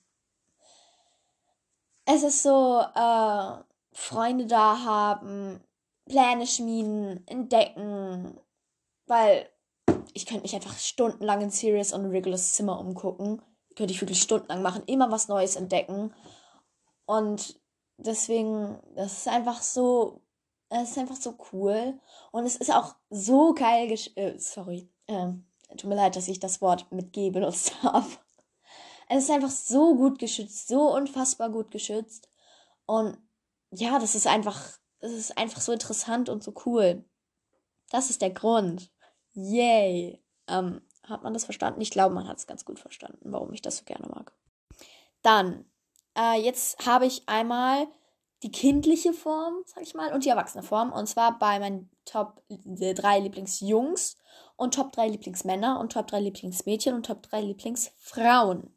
es 2.07 2.23
ist 2.23 2.43
so, 2.43 2.81
äh, 2.81 3.63
Freunde 3.93 4.47
da 4.47 4.85
haben, 4.85 5.61
Pläne 6.09 6.47
schmieden, 6.47 7.27
entdecken, 7.27 8.39
weil 9.07 9.49
ich 10.15 10.27
könnte 10.27 10.43
mich 10.43 10.55
einfach 10.55 10.77
stundenlang 10.79 11.43
in 11.43 11.51
Serious 11.51 11.93
und 11.93 12.07
Regulus 12.07 12.55
Zimmer 12.55 12.81
umgucken. 12.81 13.43
könnte 13.77 13.93
ich 13.93 14.01
wirklich 14.01 14.21
stundenlang 14.21 14.63
machen, 14.63 14.83
immer 14.87 15.11
was 15.11 15.29
Neues 15.29 15.55
entdecken. 15.55 16.13
Und 17.07 17.61
deswegen, 17.97 18.79
das 18.97 19.19
ist 19.19 19.29
einfach 19.29 19.63
so, 19.63 20.23
es 20.71 20.91
ist 20.91 20.99
einfach 20.99 21.17
so 21.17 21.37
cool. 21.53 21.99
Und 22.33 22.45
es 22.45 22.57
ist 22.57 22.75
auch 22.75 22.97
so 23.11 23.55
geil, 23.55 23.95
äh, 24.17 24.39
sorry, 24.39 24.91
äh, 25.07 25.29
tut 25.77 25.85
mir 25.85 25.95
leid, 25.97 26.17
dass 26.17 26.29
ich 26.29 26.41
das 26.41 26.61
Wort 26.61 26.91
mit 26.91 27.13
G 27.13 27.31
benutzt 27.31 27.73
habe. 27.83 28.07
Es 29.09 29.25
ist 29.25 29.31
einfach 29.31 29.51
so 29.51 29.95
gut 29.95 30.19
geschützt, 30.19 30.69
so 30.69 30.95
unfassbar 30.95 31.51
gut 31.51 31.71
geschützt. 31.71 32.29
Und 32.87 33.17
ja, 33.71 33.99
das 33.99 34.15
ist 34.15 34.27
einfach, 34.27 34.79
das 35.01 35.13
ist 35.13 35.37
einfach 35.39 35.61
so 35.61 35.73
interessant 35.73 36.29
und 36.29 36.43
so 36.43 36.53
cool. 36.67 37.05
Das 37.91 38.11
ist 38.11 38.23
der 38.23 38.31
Grund. 38.31 38.91
Yay. 39.33 40.23
Ähm, 40.47 40.83
hat 41.05 41.23
man 41.23 41.33
das 41.33 41.45
verstanden? 41.45 41.81
Ich 41.81 41.91
glaube, 41.91 42.15
man 42.15 42.29
hat 42.29 42.39
es 42.39 42.47
ganz 42.47 42.65
gut 42.65 42.79
verstanden, 42.79 43.33
warum 43.33 43.53
ich 43.53 43.63
das 43.63 43.79
so 43.79 43.85
gerne 43.85 44.09
mag. 44.09 44.33
Dann, 45.23 45.65
äh, 46.17 46.41
jetzt 46.41 46.85
habe 46.87 47.07
ich 47.07 47.29
einmal 47.29 47.87
die 48.43 48.53
kindliche 48.53 49.13
Form, 49.13 49.63
sag 49.67 49.83
ich 49.83 49.95
mal, 49.95 50.13
und 50.13 50.25
die 50.25 50.29
erwachsene 50.29 50.63
Form. 50.63 50.93
Und 50.93 51.09
zwar 51.09 51.39
bei 51.39 51.59
meinen 51.59 51.91
Top 52.05 52.43
3 52.49 53.21
Lieblingsjungs 53.21 54.17
und 54.57 54.75
Top 54.75 54.93
3 54.93 55.09
Lieblingsmänner 55.09 55.81
und 55.81 55.93
Top 55.93 56.07
3 56.07 56.21
Lieblingsmädchen 56.21 56.95
und 56.95 57.07
Top 57.07 57.23
3 57.23 57.41
Lieblingsfrauen. 57.41 58.75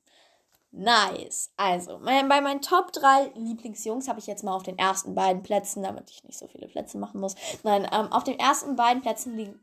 Nice. 0.71 1.51
Also, 1.57 1.99
mein, 1.99 2.29
bei 2.29 2.39
meinen 2.39 2.61
Top 2.61 2.93
3 2.93 3.33
Lieblingsjungs 3.35 4.07
habe 4.07 4.19
ich 4.19 4.27
jetzt 4.27 4.43
mal 4.43 4.55
auf 4.55 4.63
den 4.63 4.77
ersten 4.77 5.15
beiden 5.15 5.43
Plätzen, 5.43 5.83
damit 5.83 6.09
ich 6.09 6.23
nicht 6.23 6.39
so 6.39 6.47
viele 6.47 6.67
Plätze 6.67 6.97
machen 6.97 7.19
muss. 7.19 7.35
Nein, 7.63 7.87
ähm, 7.91 8.11
auf 8.11 8.23
den 8.23 8.39
ersten 8.39 8.77
beiden 8.77 9.01
Plätzen 9.01 9.35
liegen. 9.35 9.59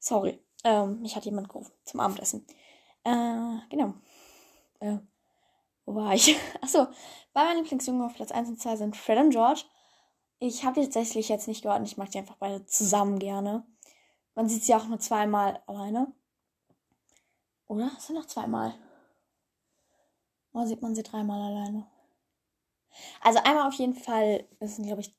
Sorry, 0.00 0.42
ähm, 0.64 1.00
mich 1.02 1.14
hat 1.14 1.24
jemand 1.24 1.48
gerufen 1.48 1.72
zum 1.84 2.00
Abendessen. 2.00 2.44
Äh, 3.04 3.58
genau. 3.68 3.94
Äh, 4.80 4.98
wo 5.86 5.94
war 5.94 6.14
ich? 6.14 6.36
Achso, 6.60 6.86
bei 7.32 7.44
meinen 7.44 7.62
Lieblingsjungen 7.62 8.02
auf 8.02 8.14
Platz 8.14 8.32
1 8.32 8.48
und 8.48 8.60
2 8.60 8.76
sind 8.76 8.96
Fred 8.96 9.18
und 9.18 9.30
George. 9.30 9.64
Ich 10.40 10.64
habe 10.64 10.80
die 10.80 10.86
tatsächlich 10.86 11.28
jetzt 11.28 11.48
nicht 11.48 11.64
und 11.64 11.84
ich 11.84 11.96
mag 11.96 12.10
die 12.10 12.18
einfach 12.18 12.36
beide 12.36 12.64
zusammen 12.66 13.18
gerne. 13.18 13.64
Man 14.34 14.48
sieht 14.48 14.64
sie 14.64 14.74
auch 14.74 14.86
nur 14.86 14.98
zweimal 14.98 15.62
alleine. 15.66 16.12
Oder? 17.70 17.92
Es 17.96 18.08
sind 18.08 18.16
noch 18.16 18.26
zweimal. 18.26 18.74
Oder 20.52 20.66
sieht 20.66 20.82
man 20.82 20.96
sie 20.96 21.04
dreimal 21.04 21.40
alleine? 21.40 21.86
Also 23.20 23.38
einmal 23.44 23.68
auf 23.68 23.74
jeden 23.74 23.94
Fall, 23.94 24.44
das 24.58 24.74
sind 24.74 24.86
glaube 24.86 25.02
ich 25.02 25.14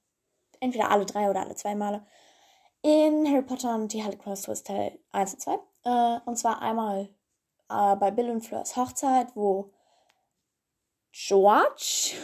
entweder 0.60 0.92
alle 0.92 1.06
drei 1.06 1.30
oder 1.30 1.40
alle 1.40 1.56
zwei 1.56 1.76
Male, 1.76 2.06
in 2.82 3.26
Harry 3.26 3.44
Potter 3.44 3.74
und 3.74 3.94
die 3.94 4.04
Halbkreis 4.04 4.42
Twist 4.42 4.68
Teil 4.68 5.00
1 5.14 5.36
und 5.36 5.40
2. 5.40 5.60
Äh, 5.86 6.20
und 6.26 6.36
zwar 6.38 6.62
einmal 6.62 7.08
äh, 7.70 7.96
bei 7.96 8.12
Bill 8.12 8.30
und 8.30 8.42
Fleurs 8.42 8.76
Hochzeit, 8.76 9.34
wo 9.34 9.72
George 11.14 12.16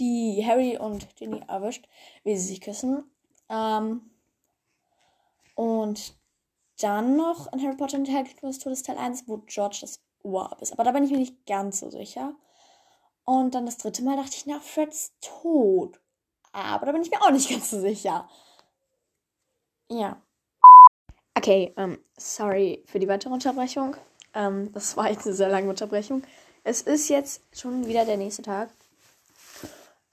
die 0.00 0.44
Harry 0.44 0.76
und 0.78 1.14
Ginny 1.14 1.44
erwischt, 1.46 1.88
wie 2.24 2.36
sie 2.36 2.48
sich 2.48 2.60
küssen. 2.60 3.08
Ähm, 3.48 4.10
und 5.54 6.16
dann 6.78 7.16
noch 7.16 7.52
in 7.52 7.62
Harry 7.62 7.76
Potter 7.76 7.98
und 7.98 8.06
die 8.06 8.14
Halbkreis 8.14 8.58
Twist 8.58 8.86
Teil 8.86 8.98
1, 8.98 9.24
wo 9.26 9.38
George 9.46 9.78
das 9.82 10.00
Ohr 10.22 10.56
ist. 10.60 10.72
Aber 10.72 10.84
da 10.84 10.92
bin 10.92 11.04
ich 11.04 11.10
mir 11.10 11.18
nicht 11.18 11.46
ganz 11.46 11.80
so 11.80 11.90
sicher. 11.90 12.34
Und 13.24 13.54
dann 13.54 13.66
das 13.66 13.78
dritte 13.78 14.02
Mal 14.02 14.16
dachte 14.16 14.36
ich, 14.36 14.46
na, 14.46 14.60
Freds 14.60 15.12
tot. 15.20 16.00
Aber 16.52 16.86
da 16.86 16.92
bin 16.92 17.02
ich 17.02 17.10
mir 17.10 17.22
auch 17.22 17.30
nicht 17.30 17.50
ganz 17.50 17.70
so 17.70 17.80
sicher. 17.80 18.28
Ja. 19.90 20.20
Okay, 21.36 21.74
ähm, 21.76 21.98
sorry 22.16 22.84
für 22.86 22.98
die 22.98 23.08
weitere 23.08 23.32
Unterbrechung. 23.32 23.96
Ähm, 24.34 24.72
das 24.72 24.96
war 24.96 25.10
jetzt 25.10 25.26
eine 25.26 25.34
sehr 25.34 25.48
lange 25.48 25.68
Unterbrechung. 25.68 26.22
Es 26.62 26.80
ist 26.82 27.08
jetzt 27.08 27.42
schon 27.52 27.86
wieder 27.86 28.04
der 28.04 28.16
nächste 28.16 28.42
Tag. 28.42 28.70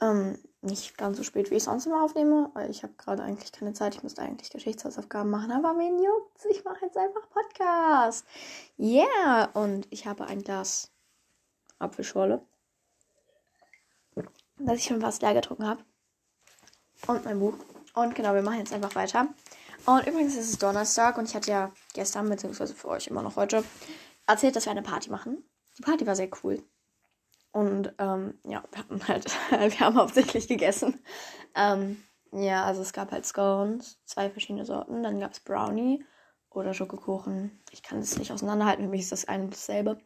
Ähm, 0.01 0.37
nicht 0.61 0.97
ganz 0.97 1.17
so 1.17 1.23
spät, 1.23 1.49
wie 1.49 1.55
ich 1.55 1.63
sonst 1.63 1.85
immer 1.85 2.03
aufnehme, 2.03 2.51
weil 2.53 2.69
ich 2.69 2.83
habe 2.83 2.93
gerade 2.93 3.23
eigentlich 3.23 3.51
keine 3.51 3.73
Zeit. 3.73 3.95
Ich 3.95 4.03
müsste 4.03 4.21
eigentlich 4.21 4.51
Geschichtshausaufgaben 4.51 5.29
machen, 5.29 5.51
aber 5.51 5.77
wen 5.77 6.01
juckt's? 6.01 6.45
Ich 6.45 6.63
mache 6.63 6.85
jetzt 6.85 6.97
einfach 6.97 7.27
Podcast. 7.29 8.25
Yeah! 8.77 9.49
Und 9.53 9.87
ich 9.89 10.05
habe 10.05 10.25
ein 10.25 10.43
Glas 10.43 10.91
Apfelschorle, 11.79 12.41
das 14.57 14.77
ich 14.77 14.85
schon 14.85 15.01
fast 15.01 15.21
leer 15.21 15.33
getrunken 15.33 15.67
habe. 15.67 15.83
Und 17.07 17.25
mein 17.25 17.39
Buch. 17.39 17.55
Und 17.95 18.13
genau, 18.13 18.33
wir 18.35 18.43
machen 18.43 18.59
jetzt 18.59 18.73
einfach 18.73 18.93
weiter. 18.93 19.27
Und 19.85 20.05
übrigens 20.05 20.35
ist 20.35 20.49
es 20.49 20.59
Donnerstag 20.59 21.17
und 21.17 21.27
ich 21.27 21.35
hatte 21.35 21.49
ja 21.49 21.71
gestern, 21.93 22.29
beziehungsweise 22.29 22.75
für 22.75 22.89
euch 22.89 23.07
immer 23.07 23.23
noch 23.23 23.35
heute, 23.35 23.63
erzählt, 24.27 24.55
dass 24.55 24.65
wir 24.65 24.71
eine 24.71 24.83
Party 24.83 25.09
machen. 25.09 25.43
Die 25.77 25.81
Party 25.81 26.05
war 26.05 26.15
sehr 26.15 26.29
cool. 26.43 26.63
Und 27.51 27.93
ähm, 27.97 28.39
ja, 28.45 28.63
wir 28.71 28.79
hatten 28.79 29.07
halt, 29.07 29.25
wir 29.51 29.79
haben 29.79 29.97
hauptsächlich 29.97 30.47
gegessen. 30.47 31.03
Ähm, 31.55 32.01
ja, 32.31 32.63
also 32.63 32.81
es 32.81 32.93
gab 32.93 33.11
halt 33.11 33.25
Scones, 33.25 33.99
zwei 34.05 34.29
verschiedene 34.29 34.65
Sorten. 34.65 35.03
Dann 35.03 35.19
gab 35.19 35.31
es 35.33 35.41
Brownie 35.41 36.05
oder 36.49 36.73
Schokokuchen. 36.73 37.61
Ich 37.71 37.83
kann 37.83 37.99
das 37.99 38.17
nicht 38.17 38.31
auseinanderhalten, 38.31 38.85
für 38.85 38.89
mich 38.89 39.01
ist 39.01 39.11
das 39.11 39.27
eine 39.27 39.43
und 39.43 39.53
dasselbe. 39.53 39.97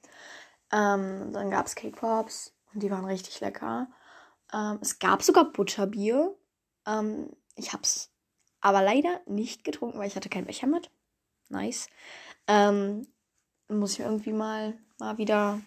Ähm, 0.72 1.32
dann 1.34 1.52
gab 1.52 1.68
es 1.68 1.76
Cake 1.76 1.98
Pops 1.98 2.56
und 2.74 2.82
die 2.82 2.92
waren 2.92 3.06
richtig 3.06 3.40
lecker. 3.42 3.88
Ähm, 4.54 4.80
es 4.82 5.00
gab 5.00 5.22
sogar 5.22 5.52
Butterbier. 5.52 6.36
Ähm, 6.88 7.36
ich 7.56 7.74
hab's 7.74 8.12
aber 8.62 8.82
leider 8.82 9.22
nicht 9.28 9.64
getrunken, 9.64 10.00
weil 10.00 10.08
ich 10.08 10.16
hatte 10.16 10.30
keinen 10.30 10.48
Becher 10.48 10.68
mit. 10.68 10.90
Nice. 11.50 11.88
Ähm, 12.48 13.08
muss 13.68 13.94
ich 13.94 14.00
irgendwie 14.00 14.34
mal, 14.34 14.78
mal 15.00 15.18
wieder, 15.18 15.62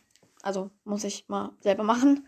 also 0.49 0.71
muss 0.85 1.05
ich 1.05 1.29
mal 1.29 1.53
selber 1.61 1.83
machen. 1.83 2.27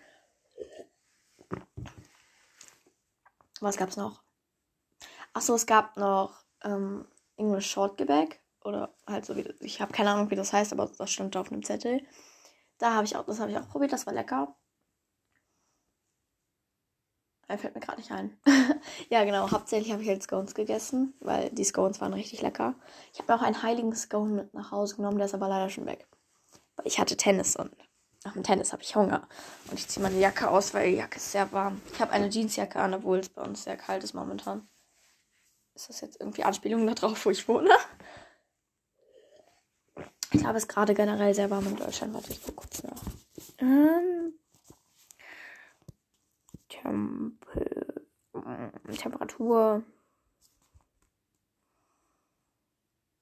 Was 3.62 3.78
gab's 3.78 3.96
noch? 3.96 4.22
Achso, 5.32 5.54
es 5.54 5.64
gab 5.64 5.96
noch 5.96 6.44
ähm, 6.62 7.08
English 7.36 7.70
Short 7.70 7.96
Gebäck. 7.96 8.42
Oder 8.62 8.94
halt 9.06 9.24
so 9.24 9.36
wie, 9.36 9.48
ich 9.60 9.80
habe 9.80 9.92
keine 9.92 10.10
Ahnung, 10.10 10.30
wie 10.30 10.36
das 10.36 10.52
heißt, 10.52 10.74
aber 10.74 10.90
das 10.98 11.10
stand 11.10 11.34
da 11.34 11.40
auf 11.40 11.50
einem 11.50 11.64
Zettel. 11.64 12.06
Da 12.76 12.92
habe 12.92 13.06
ich 13.06 13.16
auch, 13.16 13.24
das 13.24 13.40
habe 13.40 13.50
ich 13.50 13.56
auch 13.56 13.70
probiert, 13.70 13.94
das 13.94 14.04
war 14.04 14.12
lecker. 14.12 14.54
Er 17.48 17.56
fällt 17.56 17.74
mir 17.74 17.80
gerade 17.80 17.98
nicht 18.00 18.12
ein. 18.12 18.38
ja, 19.08 19.24
genau. 19.24 19.50
Hauptsächlich 19.50 19.92
habe 19.92 20.02
ich 20.02 20.10
halt 20.10 20.22
Scones 20.22 20.54
gegessen, 20.54 21.14
weil 21.20 21.48
die 21.50 21.64
Scones 21.64 22.02
waren 22.02 22.12
richtig 22.12 22.42
lecker. 22.42 22.74
Ich 23.14 23.18
habe 23.18 23.34
auch 23.34 23.40
einen 23.40 23.62
heiligen 23.62 23.96
Scone 23.96 24.34
mit 24.34 24.52
nach 24.52 24.72
Hause 24.72 24.96
genommen, 24.96 25.16
der 25.16 25.24
ist 25.24 25.34
aber 25.34 25.48
leider 25.48 25.70
schon 25.70 25.86
weg. 25.86 26.06
Weil 26.76 26.86
ich 26.86 27.00
hatte 27.00 27.16
Tennis 27.16 27.56
und 27.56 27.74
nach 28.24 28.34
dem 28.34 28.42
Tennis 28.42 28.72
habe 28.72 28.82
ich 28.82 28.94
Hunger. 28.94 29.26
Und 29.70 29.78
ich 29.78 29.88
ziehe 29.88 30.02
meine 30.02 30.18
Jacke 30.18 30.48
aus, 30.50 30.74
weil 30.74 30.90
die 30.90 30.96
Jacke 30.96 31.16
ist 31.16 31.32
sehr 31.32 31.50
warm. 31.52 31.80
Ich 31.92 32.00
habe 32.00 32.12
eine 32.12 32.28
Jeansjacke 32.28 32.78
an, 32.78 32.94
obwohl 32.94 33.18
es 33.18 33.28
bei 33.30 33.42
uns 33.42 33.64
sehr 33.64 33.76
kalt 33.76 34.04
ist 34.04 34.14
momentan. 34.14 34.68
Ist 35.74 35.88
das 35.88 36.00
jetzt 36.02 36.20
irgendwie 36.20 36.44
Anspielung 36.44 36.86
darauf, 36.86 37.24
wo 37.24 37.30
ich 37.30 37.48
wohne? 37.48 37.70
Ich 40.32 40.40
glaube, 40.40 40.58
es 40.58 40.64
ist 40.64 40.68
gerade 40.68 40.94
generell 40.94 41.34
sehr 41.34 41.50
warm 41.50 41.66
in 41.66 41.76
Deutschland. 41.76 42.14
Warte, 42.14 42.32
ich 42.32 42.42
gucke 42.42 42.56
kurz 42.56 42.82
nach. 42.82 43.02
Ähm, 43.58 44.34
Tempel, 46.68 48.06
äh, 48.34 48.96
Temperatur. 48.96 49.82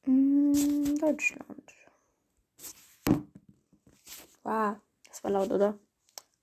In 0.04 0.96
Deutschland. 0.98 1.72
Wow, 4.42 4.76
das 5.18 5.24
war 5.24 5.30
laut, 5.32 5.50
oder? 5.50 5.76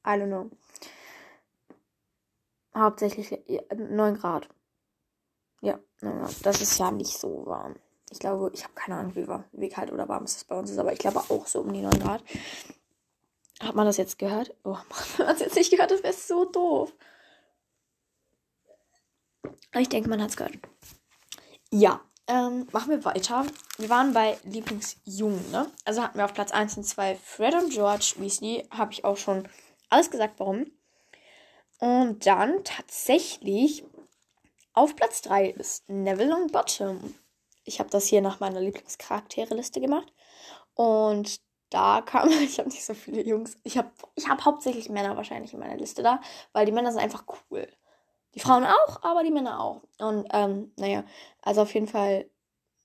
I 0.06 0.20
don't 0.20 0.28
know. 0.28 0.52
Hauptsächlich 2.76 3.32
9 3.74 4.16
Grad. 4.16 4.50
Ja, 5.62 5.80
9 6.02 6.20
Grad. 6.20 6.46
Das 6.46 6.62
ist 6.62 6.78
ja 6.78 6.92
nicht 6.92 7.18
so 7.18 7.46
warm. 7.46 7.76
Ich 8.10 8.20
glaube, 8.20 8.52
ich 8.54 8.64
habe 8.64 8.74
keine 8.74 8.98
Ahnung, 8.98 9.16
wie, 9.16 9.28
warm, 9.30 9.46
wie 9.54 9.70
kalt 9.70 9.94
oder 9.94 10.10
warm 10.10 10.24
es 10.24 10.44
bei 10.44 10.60
uns 10.60 10.72
ist, 10.72 10.78
aber 10.78 10.92
ich 10.92 11.00
glaube 11.00 11.20
auch 11.20 11.48
so 11.48 11.62
um 11.62 11.72
die 11.72 11.82
9 11.82 12.00
Grad. 12.00 12.22
Hat 13.62 13.76
man 13.76 13.86
das 13.86 13.96
jetzt 13.96 14.20
gehört? 14.20 14.54
Oh 14.66 14.78
wenn 15.18 15.26
man 15.26 15.36
es 15.36 15.42
jetzt 15.42 15.56
nicht 15.56 15.72
gehört, 15.72 15.92
das 15.92 16.04
wäre 16.04 16.14
so 16.14 16.44
doof. 16.44 16.94
Ich 19.78 19.88
denke, 19.88 20.10
man 20.10 20.22
hat 20.22 20.32
es 20.32 20.38
gehört. 20.38 20.58
Ja, 21.72 22.02
ähm, 22.28 22.68
machen 22.72 22.90
wir 22.90 23.06
weiter. 23.06 23.46
Wir 23.78 23.90
waren 23.90 24.14
bei 24.14 24.38
Lieblingsjungen, 24.44 25.52
ne? 25.52 25.72
Also 25.86 26.02
hatten 26.02 26.18
wir 26.18 26.26
auf 26.26 26.34
Platz 26.34 26.52
1 26.52 26.78
und 26.78 26.84
2 26.84 27.16
Fred 27.16 27.54
und 27.54 27.72
George 27.72 28.16
Weasley. 28.18 28.68
Habe 28.72 28.94
ich 28.94 29.04
auch 29.04 29.18
schon 29.18 29.48
alles 29.90 30.10
gesagt, 30.10 30.40
warum. 30.40 30.72
Und 31.80 32.26
dann 32.26 32.64
tatsächlich 32.64 33.86
auf 34.74 34.96
Platz 34.96 35.22
3 35.22 35.50
ist 35.50 35.88
Neville 35.90 36.30
Longbottom. 36.30 37.16
Ich 37.64 37.80
habe 37.80 37.90
das 37.90 38.08
hier 38.08 38.22
nach 38.22 38.40
meiner 38.40 38.62
Lieblingscharaktere-Liste 38.62 39.82
gemacht. 39.82 40.12
Und 40.74 41.40
da 41.70 42.02
kam, 42.02 42.30
ich 42.44 42.60
habe 42.60 42.70
nicht 42.70 42.86
so 42.86 42.94
viele 42.94 43.24
Jungs. 43.24 43.58
Ich 43.64 43.78
habe 43.78 43.92
ich 44.16 44.28
hab 44.28 44.46
hauptsächlich 44.46 44.90
Männer 44.90 45.16
wahrscheinlich 45.16 45.54
in 45.54 45.60
meiner 45.60 45.78
Liste 45.78 46.04
da, 46.04 46.22
weil 46.54 46.66
die 46.66 46.72
Männer 46.72 46.92
sind 46.92 47.02
einfach 47.02 47.26
cool. 47.52 47.68
Die 48.36 48.40
Frauen 48.40 48.66
auch, 48.66 49.02
aber 49.02 49.24
die 49.24 49.32
Männer 49.32 49.62
auch. 49.62 49.82
Und 50.00 50.28
ähm, 50.32 50.74
naja, 50.78 51.04
also 51.42 51.62
auf 51.62 51.74
jeden 51.74 51.88
Fall 51.88 52.30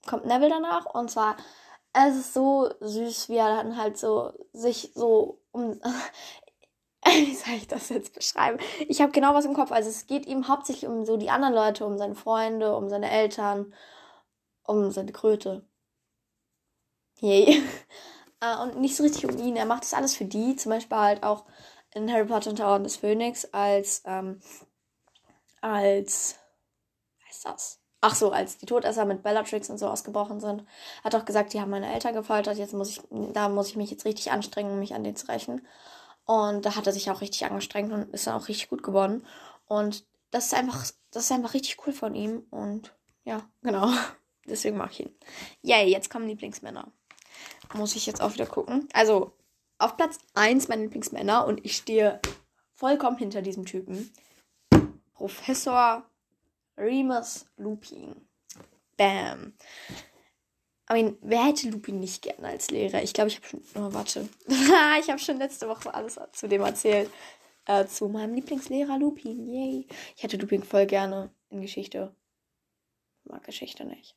kommt 0.06 0.24
Neville 0.24 0.50
danach. 0.50 0.86
Und 0.86 1.10
zwar 1.10 1.36
es 1.92 2.16
ist 2.16 2.34
so 2.34 2.70
süß, 2.80 3.28
wie 3.28 3.36
er 3.36 3.56
dann 3.56 3.76
halt 3.76 3.98
so 3.98 4.32
sich 4.52 4.92
so 4.94 5.40
um. 5.52 5.80
Wie 7.06 7.34
soll 7.34 7.54
ich 7.54 7.66
das 7.66 7.88
jetzt 7.88 8.14
beschreiben? 8.14 8.58
Ich 8.86 9.00
habe 9.00 9.10
genau 9.10 9.34
was 9.34 9.46
im 9.46 9.54
Kopf. 9.54 9.72
Also 9.72 9.88
es 9.88 10.06
geht 10.06 10.26
ihm 10.26 10.48
hauptsächlich 10.48 10.88
um 10.88 11.06
so 11.06 11.16
die 11.16 11.30
anderen 11.30 11.54
Leute, 11.54 11.86
um 11.86 11.96
seine 11.96 12.14
Freunde, 12.14 12.76
um 12.76 12.90
seine 12.90 13.10
Eltern, 13.10 13.74
um 14.64 14.90
seine 14.90 15.12
Kröte. 15.12 15.66
Yay. 17.20 17.62
Äh, 18.42 18.56
und 18.62 18.80
nicht 18.80 18.96
so 18.96 19.02
richtig 19.02 19.26
um 19.26 19.36
ihn. 19.36 19.54
Er 19.54 19.66
macht 19.66 19.82
das 19.82 19.92
alles 19.92 20.16
für 20.16 20.24
die. 20.24 20.56
Zum 20.56 20.70
Beispiel 20.70 20.96
halt 20.96 21.22
auch 21.22 21.44
in 21.92 22.10
Harry 22.10 22.24
Potter 22.24 22.48
und 22.48 22.60
Orden 22.62 22.84
des 22.84 22.96
Phönix 22.96 23.44
als, 23.52 24.02
ähm, 24.06 24.40
als, 25.60 26.38
was 27.18 27.28
heißt 27.28 27.44
das? 27.46 27.80
Ach 28.02 28.14
so, 28.14 28.32
als 28.32 28.56
die 28.56 28.66
Todesser 28.66 29.04
mit 29.04 29.22
Bellatrix 29.22 29.68
und 29.68 29.78
so 29.78 29.86
ausgebrochen 29.86 30.40
sind, 30.40 30.64
hat 31.04 31.14
auch 31.14 31.26
gesagt, 31.26 31.52
die 31.52 31.60
haben 31.60 31.70
meine 31.70 31.92
Eltern 31.92 32.14
gefoltert, 32.14 32.56
jetzt 32.56 32.72
muss 32.72 32.90
ich, 32.90 33.02
da 33.34 33.50
muss 33.50 33.68
ich 33.68 33.76
mich 33.76 33.90
jetzt 33.90 34.06
richtig 34.06 34.32
anstrengen, 34.32 34.72
um 34.72 34.78
mich 34.78 34.94
an 34.94 35.04
denen 35.04 35.16
zu 35.16 35.28
rächen. 35.28 35.66
Und 36.24 36.64
da 36.64 36.76
hat 36.76 36.86
er 36.86 36.92
sich 36.92 37.10
auch 37.10 37.20
richtig 37.20 37.44
angestrengt 37.44 37.92
und 37.92 38.14
ist 38.14 38.26
dann 38.26 38.40
auch 38.40 38.48
richtig 38.48 38.70
gut 38.70 38.82
geworden. 38.82 39.26
Und 39.66 40.04
das 40.30 40.46
ist 40.46 40.54
einfach, 40.54 40.86
das 41.10 41.24
ist 41.24 41.32
einfach 41.32 41.54
richtig 41.54 41.86
cool 41.86 41.92
von 41.92 42.14
ihm. 42.14 42.46
Und 42.50 42.94
ja, 43.24 43.42
genau. 43.62 43.88
Deswegen 44.46 44.76
mag 44.76 44.92
ich 44.92 45.00
ihn. 45.00 45.14
Yay, 45.62 45.90
jetzt 45.90 46.08
kommen 46.08 46.26
Lieblingsmänner. 46.26 46.90
Muss 47.74 47.96
ich 47.96 48.06
jetzt 48.06 48.22
auch 48.22 48.32
wieder 48.32 48.46
gucken. 48.46 48.88
Also, 48.92 49.32
auf 49.78 49.96
Platz 49.96 50.18
1 50.34 50.68
meine 50.68 50.82
Lieblingsmänner 50.82 51.46
und 51.46 51.64
ich 51.64 51.76
stehe 51.76 52.20
vollkommen 52.74 53.16
hinter 53.16 53.42
diesem 53.42 53.64
Typen. 53.64 54.12
Professor 55.20 56.02
Remus 56.78 57.44
Lupin. 57.58 58.16
Bam. 58.96 59.52
I 60.88 60.94
mean, 60.94 61.18
wer 61.20 61.44
hätte 61.44 61.68
Lupin 61.68 62.00
nicht 62.00 62.22
gerne 62.22 62.48
als 62.48 62.70
Lehrer? 62.70 63.02
Ich 63.02 63.12
glaube, 63.12 63.28
ich 63.28 63.36
habe 63.36 63.46
schon. 63.46 63.60
Oh, 63.74 63.92
warte. 63.92 64.26
ich 64.48 65.10
habe 65.10 65.18
schon 65.18 65.36
letzte 65.36 65.68
Woche 65.68 65.92
alles 65.92 66.18
zu 66.32 66.48
dem 66.48 66.62
erzählt. 66.62 67.10
Äh, 67.66 67.84
zu 67.84 68.08
meinem 68.08 68.32
Lieblingslehrer 68.32 68.98
Lupin. 68.98 69.46
Yay. 69.46 69.86
Ich 70.16 70.22
hätte 70.22 70.38
Lupin 70.38 70.62
voll 70.62 70.86
gerne 70.86 71.28
in 71.50 71.60
Geschichte. 71.60 72.14
Ich 73.22 73.30
mag 73.30 73.44
Geschichte 73.44 73.84
nicht. 73.84 74.16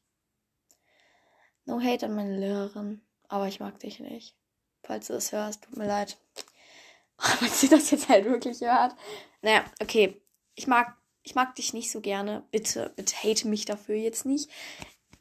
No 1.65 1.81
hate 1.81 2.05
an 2.05 2.15
meine 2.15 2.37
Lehrerin. 2.37 3.01
Aber 3.27 3.49
ich 3.49 3.59
mag 3.59 3.77
dich 3.79 3.99
nicht. 3.99 4.37
Falls 4.83 5.07
du 5.07 5.13
das 5.13 5.33
hörst, 5.33 5.65
tut 5.65 5.75
mir 5.75 5.87
leid. 5.87 6.17
Falls 7.17 7.59
sie 7.59 7.67
das 7.67 7.91
jetzt 7.91 8.07
halt 8.07 8.23
wirklich 8.23 8.61
hört. 8.61 8.95
Naja, 9.41 9.65
okay. 9.81 10.22
Ich 10.55 10.67
mag, 10.67 10.95
ich 11.23 11.35
mag 11.35 11.55
dich 11.55 11.73
nicht 11.73 11.91
so 11.91 12.01
gerne. 12.01 12.43
Bitte, 12.51 12.91
bitte 12.95 13.15
hate 13.23 13.47
mich 13.47 13.65
dafür 13.65 13.95
jetzt 13.95 14.25
nicht. 14.25 14.49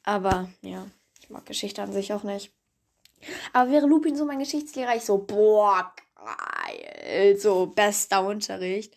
Aber 0.05 0.49
ja 0.63 0.87
mag 1.33 1.47
Geschichte 1.47 1.83
an 1.83 1.93
sich 1.93 2.13
auch 2.13 2.23
nicht. 2.23 2.53
Aber 3.53 3.71
wäre 3.71 3.87
Lupin 3.87 4.17
so 4.17 4.25
mein 4.25 4.39
Geschichtslehrer, 4.39 4.97
ich 4.97 5.05
so, 5.05 5.19
boah, 5.19 5.93
geil, 6.15 7.37
so 7.39 7.67
bester 7.67 8.25
Unterricht. 8.25 8.95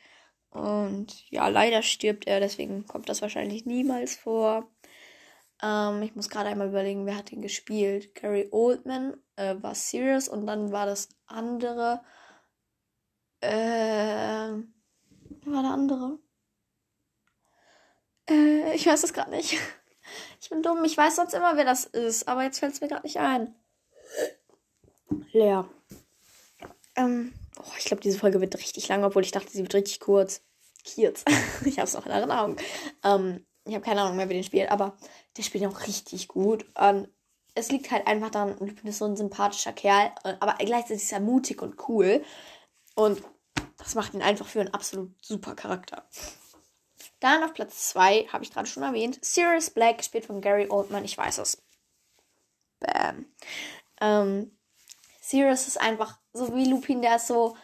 Und 0.49 1.29
ja, 1.29 1.47
leider 1.47 1.81
stirbt 1.81 2.27
er, 2.27 2.39
deswegen 2.39 2.85
kommt 2.85 3.09
das 3.09 3.21
wahrscheinlich 3.21 3.65
niemals 3.65 4.15
vor. 4.15 4.69
Ähm, 5.61 6.01
ich 6.01 6.15
muss 6.15 6.29
gerade 6.29 6.49
einmal 6.49 6.69
überlegen, 6.69 7.05
wer 7.05 7.17
hat 7.17 7.31
ihn 7.31 7.41
gespielt. 7.41 8.15
Gary 8.15 8.47
Oldman 8.51 9.15
äh, 9.35 9.55
war 9.61 9.75
Sirius 9.75 10.27
und 10.27 10.47
dann 10.47 10.71
war 10.71 10.85
das 10.85 11.09
andere. 11.25 12.01
Äh, 13.41 13.49
wer 13.49 14.63
war 15.45 15.61
der 15.61 15.71
andere? 15.71 16.19
Äh, 18.29 18.75
ich 18.75 18.85
weiß 18.85 19.03
es 19.03 19.13
gerade 19.13 19.31
nicht. 19.31 19.57
Ich 20.39 20.51
bin 20.51 20.61
dumm. 20.61 20.83
Ich 20.83 20.95
weiß 20.95 21.15
sonst 21.15 21.33
immer, 21.33 21.57
wer 21.57 21.65
das 21.65 21.85
ist. 21.85 22.27
Aber 22.27 22.43
jetzt 22.43 22.59
fällt 22.59 22.73
es 22.73 22.79
mir 22.79 22.87
gerade 22.87 23.01
nicht 23.01 23.17
ein. 23.17 23.55
Leer. 25.31 25.67
Ähm, 26.95 27.33
oh, 27.57 27.71
ich 27.79 27.85
glaube, 27.85 28.01
diese 28.01 28.19
Folge 28.19 28.39
wird 28.39 28.55
richtig 28.55 28.87
lang, 28.87 29.03
obwohl 29.03 29.23
ich 29.23 29.31
dachte, 29.31 29.49
sie 29.49 29.63
wird 29.63 29.73
richtig 29.73 29.99
kurz. 29.99 30.43
Kurz. 30.93 31.23
ich 31.65 31.77
habe 31.79 31.87
es 31.87 31.95
noch 31.95 32.05
in 32.05 32.11
Erinnerung. 32.11 32.57
Ähm, 33.03 33.43
ich 33.65 33.73
habe 33.73 33.83
keine 33.83 34.01
Ahnung 34.01 34.17
mehr, 34.17 34.29
wer 34.29 34.35
den 34.35 34.43
spielt, 34.43 34.69
aber 34.69 34.95
der 35.35 35.43
spielt 35.43 35.65
auch 35.65 35.87
richtig 35.87 36.27
gut. 36.27 36.65
Und 36.77 37.09
es 37.55 37.71
liegt 37.71 37.89
halt 37.89 38.05
einfach 38.05 38.29
daran, 38.29 38.55
Lupin 38.59 38.87
ist 38.87 38.99
so 38.99 39.05
ein 39.05 39.17
sympathischer 39.17 39.73
Kerl, 39.73 40.11
aber 40.23 40.53
gleichzeitig 40.59 41.03
ist 41.03 41.11
er 41.11 41.21
mutig 41.21 41.61
und 41.61 41.89
cool. 41.89 42.23
Und 42.95 43.23
das 43.77 43.95
macht 43.95 44.13
ihn 44.13 44.21
einfach 44.21 44.45
für 44.45 44.59
einen 44.59 44.73
absolut 44.73 45.13
super 45.25 45.55
Charakter. 45.55 46.07
Dann 47.25 47.43
auf 47.43 47.55
Platz 47.55 47.89
2, 47.89 48.27
habe 48.31 48.43
ich 48.43 48.51
gerade 48.51 48.67
schon 48.67 48.83
erwähnt, 48.83 49.17
Sirius 49.25 49.71
Black, 49.71 49.97
gespielt 49.97 50.25
von 50.25 50.41
Gary 50.41 50.67
Oldman, 50.69 51.03
ich 51.03 51.17
weiß 51.17 51.39
es. 51.39 51.59
Bam. 52.79 53.25
Ähm, 53.99 54.55
Sirius 55.21 55.67
ist 55.67 55.81
einfach 55.81 56.19
so 56.33 56.53
wie 56.53 56.69
Lupin, 56.69 57.01
der 57.01 57.15
ist 57.15 57.25
so, 57.25 57.57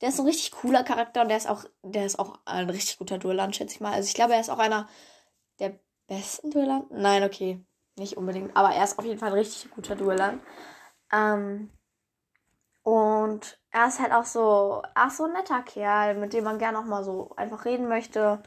der 0.00 0.08
ist 0.08 0.16
so 0.16 0.24
ein 0.24 0.26
richtig 0.26 0.50
cooler 0.50 0.82
Charakter 0.82 1.22
und 1.22 1.28
der 1.28 1.36
ist 1.36 1.48
auch, 1.48 1.64
der 1.84 2.06
ist 2.06 2.18
auch 2.18 2.40
ein 2.44 2.68
richtig 2.68 2.98
guter 2.98 3.18
Duellant, 3.18 3.54
schätze 3.54 3.76
ich 3.76 3.80
mal. 3.80 3.92
Also 3.92 4.08
ich 4.08 4.14
glaube, 4.14 4.34
er 4.34 4.40
ist 4.40 4.50
auch 4.50 4.58
einer 4.58 4.88
der 5.60 5.78
besten 6.08 6.50
Duellanten. 6.50 7.00
Nein, 7.00 7.22
okay, 7.22 7.64
nicht 7.94 8.16
unbedingt, 8.16 8.56
aber 8.56 8.74
er 8.74 8.82
ist 8.82 8.98
auf 8.98 9.04
jeden 9.04 9.20
Fall 9.20 9.28
ein 9.28 9.38
richtig 9.38 9.70
guter 9.70 9.94
Duellant. 9.94 10.42
Ähm, 11.12 11.70
und 12.82 13.60
er 13.70 13.86
ist 13.86 14.00
halt 14.00 14.10
auch 14.10 14.24
so, 14.24 14.82
ist 15.06 15.16
so 15.18 15.26
ein 15.26 15.34
netter 15.34 15.62
Kerl, 15.62 16.16
mit 16.16 16.32
dem 16.32 16.42
man 16.42 16.58
gerne 16.58 16.80
auch 16.80 16.84
mal 16.84 17.04
so 17.04 17.30
einfach 17.36 17.64
reden 17.64 17.86
möchte. 17.86 18.42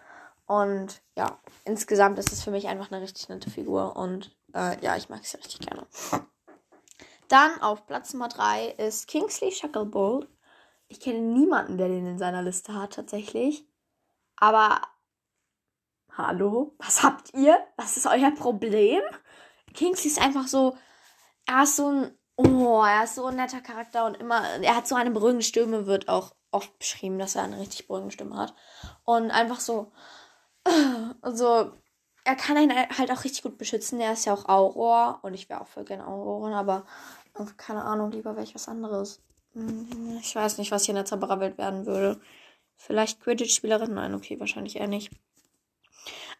Und 0.47 1.01
ja, 1.17 1.39
insgesamt 1.65 2.17
ist 2.19 2.31
es 2.31 2.41
für 2.41 2.51
mich 2.51 2.67
einfach 2.67 2.89
eine 2.89 3.01
richtig 3.01 3.27
nette 3.29 3.49
Figur. 3.49 3.95
Und 3.97 4.35
äh, 4.53 4.79
ja, 4.83 4.95
ich 4.95 5.09
mag 5.09 5.25
sie 5.25 5.37
richtig 5.37 5.59
gerne. 5.59 5.85
Dann 7.27 7.61
auf 7.61 7.85
Platz 7.85 8.13
Nummer 8.13 8.29
3 8.29 8.69
ist 8.77 9.07
Kingsley 9.07 9.51
Shacklebolt. 9.51 10.29
Ich 10.87 11.01
kenne 11.01 11.19
niemanden, 11.19 11.77
der 11.77 11.89
den 11.89 12.07
in 12.07 12.17
seiner 12.17 12.41
Liste 12.41 12.73
hat, 12.73 12.93
tatsächlich. 12.93 13.67
Aber 14.37 14.81
hallo, 16.15 16.73
was 16.79 17.03
habt 17.03 17.33
ihr? 17.33 17.59
Was 17.75 17.97
ist 17.97 18.07
euer 18.07 18.31
Problem? 18.31 19.01
Kingsley 19.73 20.09
ist 20.09 20.21
einfach 20.21 20.47
so, 20.47 20.77
er 21.45 21.63
ist 21.63 21.75
so 21.75 21.91
ein, 21.91 22.17
oh, 22.37 22.81
er 22.83 23.03
ist 23.03 23.15
so 23.15 23.25
ein 23.25 23.35
netter 23.35 23.59
Charakter 23.59 24.05
und 24.05 24.15
immer, 24.15 24.41
er 24.61 24.77
hat 24.77 24.87
so 24.87 24.95
eine 24.95 25.11
beruhigende 25.11 25.43
Stimme, 25.43 25.87
wird 25.87 26.07
auch 26.07 26.33
oft 26.51 26.79
beschrieben, 26.79 27.19
dass 27.19 27.35
er 27.35 27.43
eine 27.43 27.59
richtig 27.59 27.87
beruhigende 27.87 28.13
Stimme 28.13 28.37
hat. 28.37 28.55
Und 29.03 29.31
einfach 29.31 29.59
so, 29.59 29.91
also, 31.21 31.71
er 32.23 32.35
kann 32.35 32.57
einen 32.57 32.75
halt 32.75 33.11
auch 33.11 33.23
richtig 33.23 33.43
gut 33.43 33.57
beschützen. 33.57 33.99
Er 33.99 34.13
ist 34.13 34.25
ja 34.25 34.33
auch 34.33 34.49
Auror 34.49 35.19
und 35.21 35.33
ich 35.33 35.49
wäre 35.49 35.61
auch 35.61 35.67
voll 35.67 35.85
gerne 35.85 36.07
Aurorin, 36.07 36.53
aber 36.53 36.85
keine 37.57 37.83
Ahnung, 37.83 38.11
lieber 38.11 38.35
wäre 38.35 38.43
ich 38.43 38.55
was 38.55 38.67
anderes. 38.67 39.21
Hm, 39.53 40.19
ich 40.21 40.35
weiß 40.35 40.57
nicht, 40.57 40.71
was 40.71 40.83
hier 40.83 40.93
in 40.93 40.97
der 40.97 41.05
Zaubererwelt 41.05 41.57
werden 41.57 41.85
würde. 41.85 42.19
Vielleicht 42.75 43.21
Quidditch-Spielerin? 43.21 43.93
Nein, 43.93 44.13
okay, 44.13 44.39
wahrscheinlich 44.39 44.75
eher 44.75 44.87
nicht. 44.87 45.11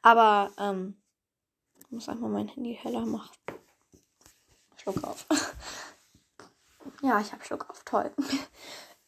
Aber, 0.01 0.51
ähm, 0.57 0.97
ich 1.79 1.91
muss 1.91 2.09
einfach 2.09 2.27
mein 2.27 2.47
Handy 2.47 2.75
heller 2.75 3.05
machen. 3.05 3.31
Schluck 4.75 5.03
auf. 5.03 5.25
ja, 7.01 7.19
ich 7.19 7.31
habe 7.31 7.43
Schluck 7.43 7.69
auf. 7.69 7.83
Toll. 7.83 8.11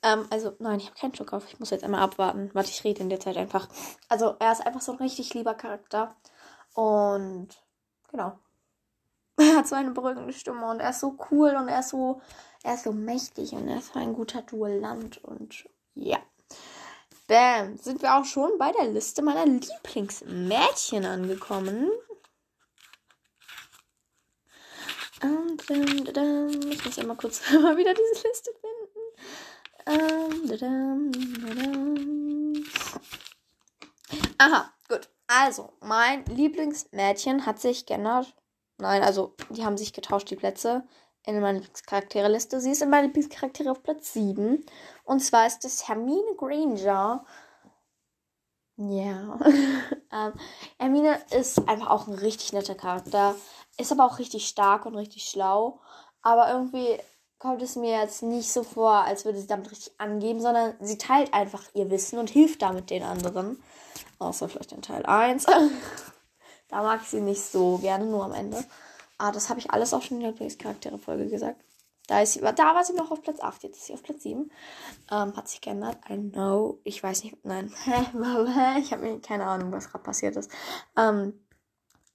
Ähm, 0.01 0.27
also, 0.29 0.55
nein, 0.59 0.79
ich 0.79 0.87
habe 0.87 0.99
keinen 0.99 1.15
Schluck 1.15 1.33
auf. 1.33 1.45
Ich 1.47 1.59
muss 1.59 1.71
jetzt 1.71 1.83
einmal 1.83 2.01
abwarten. 2.01 2.49
Warte, 2.53 2.69
ich 2.69 2.83
rede 2.83 3.01
in 3.01 3.09
der 3.09 3.19
Zeit 3.19 3.37
einfach. 3.37 3.67
Also, 4.07 4.35
er 4.39 4.51
ist 4.51 4.65
einfach 4.65 4.81
so 4.81 4.93
ein 4.93 4.97
richtig 4.99 5.33
lieber 5.33 5.53
Charakter. 5.53 6.15
Und 6.73 7.49
genau. 8.11 8.37
Er 9.37 9.55
hat 9.55 9.67
so 9.69 9.75
eine 9.75 9.91
beruhigende 9.91 10.33
Stimme 10.33 10.69
und 10.69 10.81
er 10.81 10.89
ist 10.89 10.99
so 10.99 11.17
cool 11.31 11.55
und 11.55 11.69
er 11.69 11.79
ist 11.79 11.89
so, 11.89 12.21
er 12.61 12.73
ist 12.73 12.83
so 12.83 12.91
mächtig 12.91 13.53
und 13.53 13.69
er 13.69 13.77
ist 13.77 13.93
so 13.93 13.99
ein 13.99 14.13
guter 14.13 14.41
Duellant 14.41 15.23
und 15.23 15.65
ja. 15.95 16.17
Bam, 17.27 17.77
sind 17.77 18.01
wir 18.01 18.15
auch 18.15 18.25
schon 18.25 18.57
bei 18.57 18.73
der 18.73 18.87
Liste 18.87 19.21
meiner 19.21 19.45
Lieblingsmädchen 19.45 21.05
angekommen. 21.05 21.89
Und, 25.21 25.69
ähm, 26.17 26.71
ich 26.71 26.83
muss 26.83 26.95
ja 26.95 27.05
mal 27.05 27.15
kurz 27.15 27.49
mal 27.53 27.77
wieder 27.77 27.93
diese 27.93 28.27
Liste 28.27 28.51
finden. 28.59 29.25
Aha, 34.37 34.71
gut. 34.87 35.09
Also, 35.27 35.73
mein 35.81 36.25
Lieblingsmädchen 36.25 37.45
hat 37.45 37.59
sich 37.59 37.85
geändert. 37.85 38.33
Nein, 38.77 39.03
also, 39.03 39.35
die 39.49 39.65
haben 39.65 39.77
sich 39.77 39.93
getauscht, 39.93 40.29
die 40.29 40.35
Plätze 40.35 40.87
in 41.25 41.39
meiner 41.41 41.59
Lieblingscharaktere-Liste. 41.59 42.59
Sie 42.61 42.71
ist 42.71 42.81
in 42.81 42.89
meiner 42.89 43.07
Lieblingscharaktere 43.07 43.71
auf 43.71 43.83
Platz 43.83 44.13
7. 44.13 44.65
Und 45.03 45.19
zwar 45.19 45.45
ist 45.45 45.65
es 45.65 45.87
Hermine 45.87 46.35
Granger. 46.37 47.25
Ja. 48.77 49.39
ähm, 50.11 50.33
Hermine 50.79 51.19
ist 51.31 51.67
einfach 51.67 51.89
auch 51.89 52.07
ein 52.07 52.13
richtig 52.13 52.53
netter 52.53 52.75
Charakter. 52.75 53.35
Ist 53.77 53.91
aber 53.91 54.05
auch 54.05 54.19
richtig 54.19 54.47
stark 54.47 54.85
und 54.85 54.95
richtig 54.95 55.23
schlau. 55.29 55.81
Aber 56.21 56.51
irgendwie 56.51 56.99
kommt 57.39 57.61
es 57.61 57.77
mir 57.77 57.97
jetzt 57.99 58.21
nicht 58.21 58.51
so 58.51 58.63
vor, 58.63 58.91
als 58.91 59.25
würde 59.25 59.39
sie 59.39 59.47
damit 59.47 59.71
richtig 59.71 59.93
angeben, 59.97 60.41
sondern 60.41 60.75
sie 60.81 60.97
teilt 60.97 61.33
einfach 61.33 61.63
ihr 61.73 61.89
Wissen 61.89 62.19
und 62.19 62.29
hilft 62.29 62.61
damit 62.61 62.89
den 62.89 63.03
anderen. 63.03 63.63
Außer 64.19 64.49
vielleicht 64.49 64.73
in 64.73 64.81
Teil 64.81 65.05
1. 65.05 65.45
da 66.67 66.83
mag 66.83 67.01
ich 67.01 67.09
sie 67.09 67.21
nicht 67.21 67.41
so 67.41 67.77
gerne, 67.77 68.05
nur 68.05 68.25
am 68.25 68.33
Ende. 68.33 68.63
Ah, 69.17 69.31
das 69.31 69.49
habe 69.49 69.59
ich 69.59 69.71
alles 69.71 69.93
auch 69.93 70.01
schon 70.01 70.17
in 70.17 70.23
der 70.23 70.31
Lieblingscharaktere-Folge 70.31 71.27
gesagt. 71.27 71.63
Da, 72.07 72.21
ist 72.21 72.33
sie, 72.33 72.41
da 72.41 72.75
war 72.75 72.83
sie 72.83 72.93
noch 72.93 73.11
auf 73.11 73.21
Platz 73.21 73.39
8, 73.39 73.63
jetzt 73.63 73.77
ist 73.77 73.85
sie 73.85 73.93
auf 73.93 74.03
Platz 74.03 74.23
7. 74.23 74.51
Ähm, 75.11 75.35
hat 75.37 75.47
sich 75.47 75.61
geändert. 75.61 75.97
I 76.09 76.17
know. 76.17 76.79
Ich 76.83 77.01
weiß 77.01 77.23
nicht. 77.23 77.37
Nein. 77.45 77.71
ich 78.79 78.91
habe 78.91 79.03
mir 79.03 79.19
keine 79.21 79.45
Ahnung, 79.45 79.71
was 79.71 79.89
gerade 79.89 80.03
passiert 80.03 80.35
ist. 80.35 80.51
Ähm, 80.97 81.39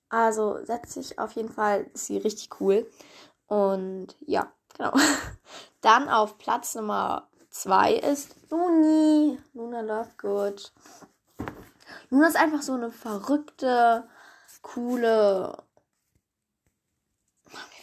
also 0.09 0.65
setze 0.65 1.01
ich 1.01 1.19
auf 1.19 1.33
jeden 1.33 1.51
Fall, 1.51 1.87
ist 1.95 2.07
sie 2.07 2.19
richtig 2.19 2.61
cool. 2.61 2.91
Und 3.47 4.17
ja, 4.27 4.53
genau. 4.75 4.93
Dann 5.81 6.09
auf 6.09 6.39
Platz 6.39 6.75
Nummer 6.75 7.29
2 7.51 7.95
ist 7.95 8.37
Luni. 8.51 9.39
Luna 9.53 9.81
Lovegood. 9.81 10.73
Luna 12.11 12.29
ist 12.29 12.37
einfach 12.37 12.63
so 12.63 12.75
eine 12.75 12.91
verrückte, 12.91 14.09
coole 14.63 15.65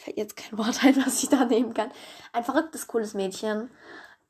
fällt 0.01 0.17
jetzt 0.17 0.35
kein 0.35 0.57
Wort 0.57 0.83
ein, 0.83 0.95
was 1.05 1.23
ich 1.23 1.29
da 1.29 1.45
nehmen 1.45 1.73
kann. 1.73 1.91
Ein 2.33 2.43
verrücktes, 2.43 2.87
cooles 2.87 3.13
Mädchen. 3.13 3.69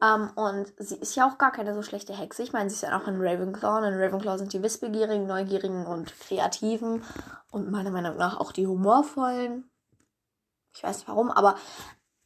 Um, 0.03 0.07
ähm, 0.07 0.31
und 0.35 0.73
sie 0.77 0.95
ist 0.95 1.15
ja 1.15 1.29
auch 1.29 1.37
gar 1.37 1.51
keine 1.51 1.75
so 1.75 1.83
schlechte 1.83 2.17
Hexe. 2.17 2.41
Ich 2.41 2.53
meine, 2.53 2.69
sie 2.69 2.75
ist 2.75 2.81
ja 2.81 2.99
auch 2.99 3.05
ein 3.05 3.21
Ravenclaw. 3.21 3.77
Und 3.77 3.93
in 3.93 4.01
Ravenclaw 4.01 4.39
sind 4.39 4.51
die 4.51 4.63
wissbegierigen, 4.63 5.27
neugierigen 5.27 5.85
und 5.85 6.19
kreativen. 6.19 7.03
Und 7.51 7.69
meiner 7.69 7.91
Meinung 7.91 8.17
nach 8.17 8.39
auch 8.39 8.51
die 8.51 8.65
humorvollen. 8.65 9.69
Ich 10.73 10.83
weiß 10.83 10.97
nicht 10.97 11.07
warum, 11.07 11.29
aber 11.29 11.55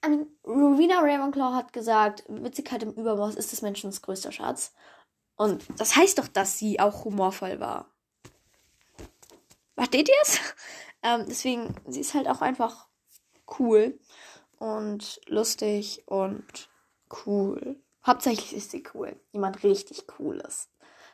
I 0.06 0.26
Rowena 0.46 1.00
Ravenclaw 1.00 1.54
hat 1.54 1.74
gesagt, 1.74 2.24
Witzigkeit 2.28 2.84
im 2.84 2.92
Übermaß 2.92 3.36
ist 3.36 3.52
des 3.52 3.62
Menschen 3.62 3.92
größter 3.92 4.32
Schatz. 4.32 4.74
Und 5.36 5.66
das 5.78 5.96
heißt 5.96 6.18
doch, 6.18 6.28
dass 6.28 6.58
sie 6.58 6.80
auch 6.80 7.06
humorvoll 7.06 7.60
war. 7.60 7.90
Versteht 9.76 10.10
ihr 10.10 10.16
es? 10.24 10.40
Ähm, 11.04 11.26
deswegen, 11.30 11.76
sie 11.86 12.00
ist 12.00 12.16
halt 12.16 12.28
auch 12.28 12.42
einfach 12.42 12.88
cool 13.60 14.00
und 14.58 15.22
lustig 15.28 16.02
und 16.08 16.68
cool. 17.28 17.80
Hauptsächlich 18.04 18.56
ist 18.56 18.72
sie 18.72 18.84
cool. 18.96 19.16
Jemand 19.32 19.62
richtig 19.62 20.08
cooles. 20.08 20.68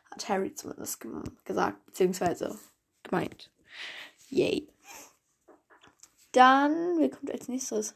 Hat 0.09 0.29
Harry 0.29 0.55
zumindest 0.55 1.01
ge 1.01 1.11
gesagt, 1.43 1.85
beziehungsweise 1.87 2.57
gemeint. 3.03 3.51
Yay. 4.29 4.69
Dann, 6.31 6.97
wer 6.97 7.09
kommt 7.09 7.29
als 7.29 7.49
nächstes? 7.49 7.93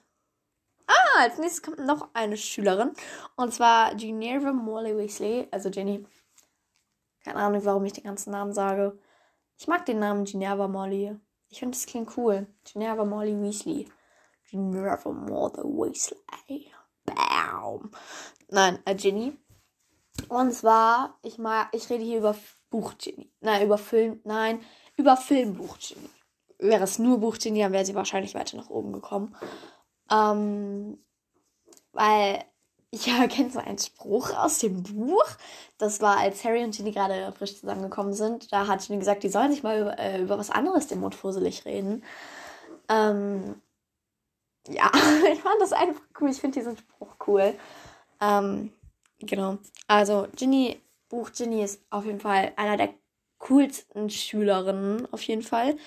Ah, 0.88 1.22
als 1.22 1.38
nächstes 1.38 1.64
kommt 1.64 1.80
noch 1.80 2.10
eine 2.14 2.38
Schülerin. 2.38 2.94
Und 3.36 3.54
zwar 3.54 3.96
Geneva 3.96 4.52
Molly 4.52 4.98
Weasley. 4.98 5.48
Also 5.52 5.70
Jenny. 5.70 6.06
Keine 7.24 7.38
Ahnung, 7.40 7.66
warum 7.66 7.86
ich 7.86 7.94
den 7.94 8.04
ganzen 8.04 8.32
Namen 8.32 8.54
sage. 8.54 8.98
Ich 9.58 9.68
mag 9.68 9.86
den 9.86 10.00
Namen 10.00 10.26
Geneva 10.26 10.68
Molly. 10.68 11.16
Ich 11.50 11.60
finde, 11.60 11.78
das 11.78 11.86
klingt 11.86 12.16
cool. 12.18 12.48
Geneva 12.72 13.06
Molly 13.06 13.40
Weasley. 13.42 13.90
Nevermore 14.52 15.52
the 15.56 15.64
Weasley. 15.64 16.72
Bam. 17.06 17.92
Nein, 18.50 18.80
äh, 18.86 18.96
Ginny. 18.96 19.38
Und 20.30 20.54
zwar, 20.54 21.18
ich 21.24 21.38
mal, 21.38 21.68
ich 21.72 21.90
rede 21.90 22.04
hier 22.04 22.20
über 22.20 22.36
Buch 22.70 22.94
Ginny. 22.98 23.32
Nein, 23.42 23.66
über 23.66 23.78
Film, 23.78 24.22
nein, 24.24 24.62
über 24.96 25.18
Filmbuch 25.18 25.78
Ginny. 25.78 26.10
Wäre 26.58 26.84
es 26.84 27.00
nur 27.00 27.20
Buch 27.20 27.38
Ginny, 27.38 27.60
dann 27.60 27.74
wäre 27.74 27.86
sie 27.86 27.96
wahrscheinlich 27.96 28.34
weiter 28.34 28.58
nach 28.58 28.70
oben 28.70 28.94
gekommen. 28.94 29.36
Ähm, 30.12 30.98
weil 31.94 32.44
ich 32.92 33.08
erkenne 33.20 33.50
so 33.50 33.60
einen 33.60 33.78
Spruch 33.78 34.32
aus 34.36 34.60
dem 34.60 34.84
Buch. 34.84 35.26
Das 35.78 36.02
war, 36.02 36.18
als 36.18 36.44
Harry 36.44 36.64
und 36.64 36.76
Ginny 36.76 36.92
gerade 36.92 37.32
frisch 37.38 37.60
zusammengekommen 37.60 38.14
sind. 38.14 38.52
Da 38.52 38.68
hat 38.68 38.86
Ginny 38.86 39.00
gesagt, 39.00 39.24
die 39.24 39.30
sollen 39.30 39.52
sich 39.52 39.64
mal 39.64 39.80
über, 39.80 40.00
äh, 40.00 40.22
über 40.22 40.38
was 40.38 40.52
anderes 40.52 40.88
dem 40.88 41.02
Mund 41.02 41.16
fusselig 41.16 41.66
reden. 41.66 42.04
Ähm, 42.90 43.62
ja, 44.68 44.92
ich 45.34 45.42
fand 45.42 45.60
das 45.60 45.74
einfach 45.74 46.02
cool. 46.20 46.30
Ich 46.30 46.40
finde 46.40 46.60
diesen 46.60 46.78
Spruch 46.78 47.16
cool. 47.28 47.56
Ähm, 48.22 48.72
genau. 49.20 49.58
Also, 49.88 50.28
Ginny, 50.36 50.82
Buch 51.10 51.32
Ginny 51.32 51.64
ist 51.64 51.82
auf 51.90 52.06
jeden 52.06 52.20
Fall 52.20 52.54
einer 52.56 52.78
der 52.78 52.94
coolsten 53.40 54.10
Schülerinnen, 54.10 55.08
auf 55.12 55.22
jeden 55.24 55.44
Fall. 55.44 55.78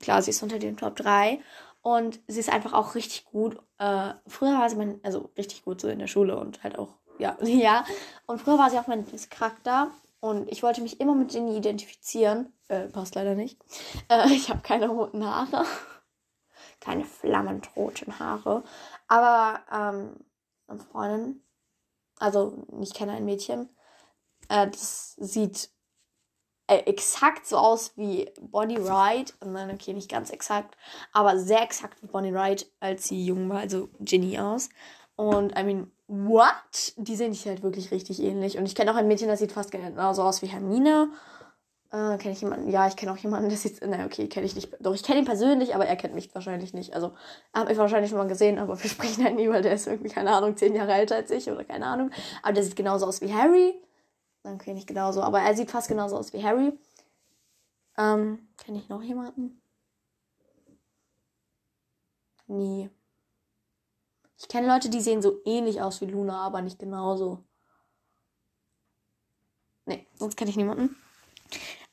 Klar, 0.00 0.22
sie 0.22 0.30
ist 0.30 0.42
unter 0.42 0.58
den 0.58 0.76
Top 0.76 0.96
3. 0.96 1.40
Und 1.82 2.20
sie 2.28 2.40
ist 2.40 2.52
einfach 2.52 2.72
auch 2.72 2.94
richtig 2.94 3.26
gut. 3.26 3.58
Äh, 3.78 4.14
früher 4.26 4.58
war 4.58 4.70
sie 4.70 4.76
mein, 4.76 5.00
also 5.02 5.30
richtig 5.36 5.64
gut 5.64 5.80
so 5.80 5.88
in 5.88 5.98
der 5.98 6.06
Schule 6.06 6.38
und 6.38 6.62
halt 6.62 6.78
auch, 6.78 6.94
ja, 7.18 7.36
ja. 7.42 7.84
Und 8.26 8.40
früher 8.40 8.58
war 8.58 8.70
sie 8.70 8.78
auch 8.78 8.86
mein 8.86 9.04
Charakter. 9.30 9.90
Und 10.20 10.50
ich 10.50 10.62
wollte 10.62 10.80
mich 10.80 11.00
immer 11.00 11.16
mit 11.16 11.32
Ginny 11.32 11.56
identifizieren. 11.56 12.52
Äh, 12.68 12.86
passt 12.86 13.16
leider 13.16 13.34
nicht. 13.34 13.58
Äh, 14.08 14.28
ich 14.32 14.48
habe 14.48 14.60
keine 14.62 14.88
roten 14.88 15.26
Haare 15.26 15.66
keine 16.82 17.04
flammend 17.04 17.74
roten 17.76 18.18
Haare. 18.18 18.64
Aber 19.08 19.60
ähm, 19.72 20.16
eine 20.66 20.80
Freundin, 20.80 21.42
also 22.18 22.66
ich 22.80 22.92
kenne 22.92 23.12
ein 23.12 23.24
Mädchen, 23.24 23.68
äh, 24.48 24.68
das 24.68 25.14
sieht 25.14 25.70
äh, 26.72 26.90
exakt 26.90 27.46
so 27.46 27.56
aus 27.56 27.92
wie 27.96 28.30
Bonnie 28.40 28.82
Wright. 28.84 29.34
Nein, 29.44 29.70
okay, 29.70 29.92
nicht 29.92 30.10
ganz 30.10 30.30
exakt, 30.30 30.76
aber 31.12 31.38
sehr 31.38 31.62
exakt 31.62 32.02
wie 32.02 32.06
Bonnie 32.06 32.32
Wright, 32.32 32.66
als 32.80 33.08
sie 33.08 33.24
jung 33.24 33.48
war, 33.48 33.58
also 33.58 33.88
Ginny 34.00 34.38
aus. 34.38 34.68
Und 35.16 35.58
I 35.58 35.62
mean, 35.62 35.90
what? 36.06 36.94
Die 36.96 37.16
sehen 37.16 37.32
sich 37.32 37.46
halt 37.46 37.62
wirklich 37.62 37.90
richtig 37.90 38.22
ähnlich. 38.22 38.58
Und 38.58 38.66
ich 38.66 38.74
kenne 38.74 38.92
auch 38.92 38.96
ein 38.96 39.08
Mädchen, 39.08 39.28
das 39.28 39.38
sieht 39.38 39.52
fast 39.52 39.70
genauso 39.70 40.22
aus 40.22 40.42
wie 40.42 40.46
Hermine. 40.46 41.10
Äh, 41.92 42.16
kenne 42.16 42.32
ich 42.32 42.40
jemanden? 42.40 42.70
Ja, 42.70 42.88
ich 42.88 42.96
kenne 42.96 43.12
auch 43.12 43.18
jemanden, 43.18 43.50
der 43.50 43.58
sieht. 43.58 43.80
Na, 43.86 44.06
okay, 44.06 44.26
kenne 44.26 44.46
ich 44.46 44.54
nicht. 44.54 44.74
Doch, 44.80 44.94
ich 44.94 45.02
kenne 45.02 45.18
ihn 45.18 45.26
persönlich, 45.26 45.74
aber 45.74 45.86
er 45.86 45.96
kennt 45.96 46.14
mich 46.14 46.34
wahrscheinlich 46.34 46.72
nicht. 46.72 46.94
Also, 46.94 47.12
habe 47.52 47.70
ich 47.70 47.76
wahrscheinlich 47.76 48.10
schon 48.10 48.18
mal 48.18 48.28
gesehen, 48.28 48.58
aber 48.58 48.82
wir 48.82 48.90
sprechen 48.90 49.24
halt 49.24 49.36
nie, 49.36 49.50
weil 49.50 49.60
der 49.60 49.74
ist 49.74 49.86
irgendwie, 49.86 50.08
keine 50.08 50.30
Ahnung, 50.30 50.56
zehn 50.56 50.74
Jahre 50.74 50.94
älter 50.94 51.16
als 51.16 51.30
ich 51.30 51.50
oder 51.50 51.64
keine 51.64 51.86
Ahnung. 51.86 52.10
Aber 52.42 52.54
der 52.54 52.64
sieht 52.64 52.76
genauso 52.76 53.06
aus 53.06 53.20
wie 53.20 53.32
Harry. 53.34 53.74
Dann 54.42 54.58
kenne 54.58 54.78
ich 54.78 54.86
genauso, 54.86 55.22
aber 55.22 55.40
er 55.40 55.54
sieht 55.54 55.70
fast 55.70 55.88
genauso 55.88 56.16
aus 56.16 56.32
wie 56.32 56.42
Harry. 56.42 56.72
Ähm, 57.96 58.48
kenne 58.56 58.78
ich 58.78 58.88
noch 58.88 59.02
jemanden? 59.02 59.62
Nie. 62.46 62.90
Ich 64.38 64.48
kenne 64.48 64.66
Leute, 64.66 64.90
die 64.90 65.00
sehen 65.00 65.22
so 65.22 65.40
ähnlich 65.44 65.80
aus 65.80 66.00
wie 66.00 66.06
Luna, 66.06 66.42
aber 66.42 66.62
nicht 66.62 66.78
genauso. 66.78 67.44
Nee, 69.86 70.06
sonst 70.14 70.36
kenne 70.36 70.50
ich 70.50 70.56
niemanden. 70.56 70.96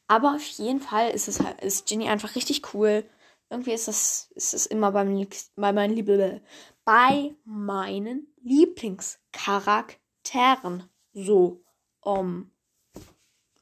Aber 0.07 0.35
auf 0.35 0.41
jeden 0.41 0.81
Fall 0.81 1.11
ist 1.11 1.27
es 1.27 1.39
halt, 1.39 1.61
ist 1.61 1.87
Ginny 1.87 2.09
einfach 2.09 2.35
richtig 2.35 2.73
cool. 2.73 3.07
Irgendwie 3.51 3.73
ist 3.73 3.87
das, 3.87 4.31
ist 4.33 4.55
es 4.55 4.65
immer 4.65 4.91
beim, 4.91 5.27
bei 5.55 5.71
meinen, 5.71 6.41
bei 6.83 7.35
meinen 7.45 8.33
Lieblingscharakteren 8.41 10.89
so. 11.13 11.63
Um, 12.01 12.51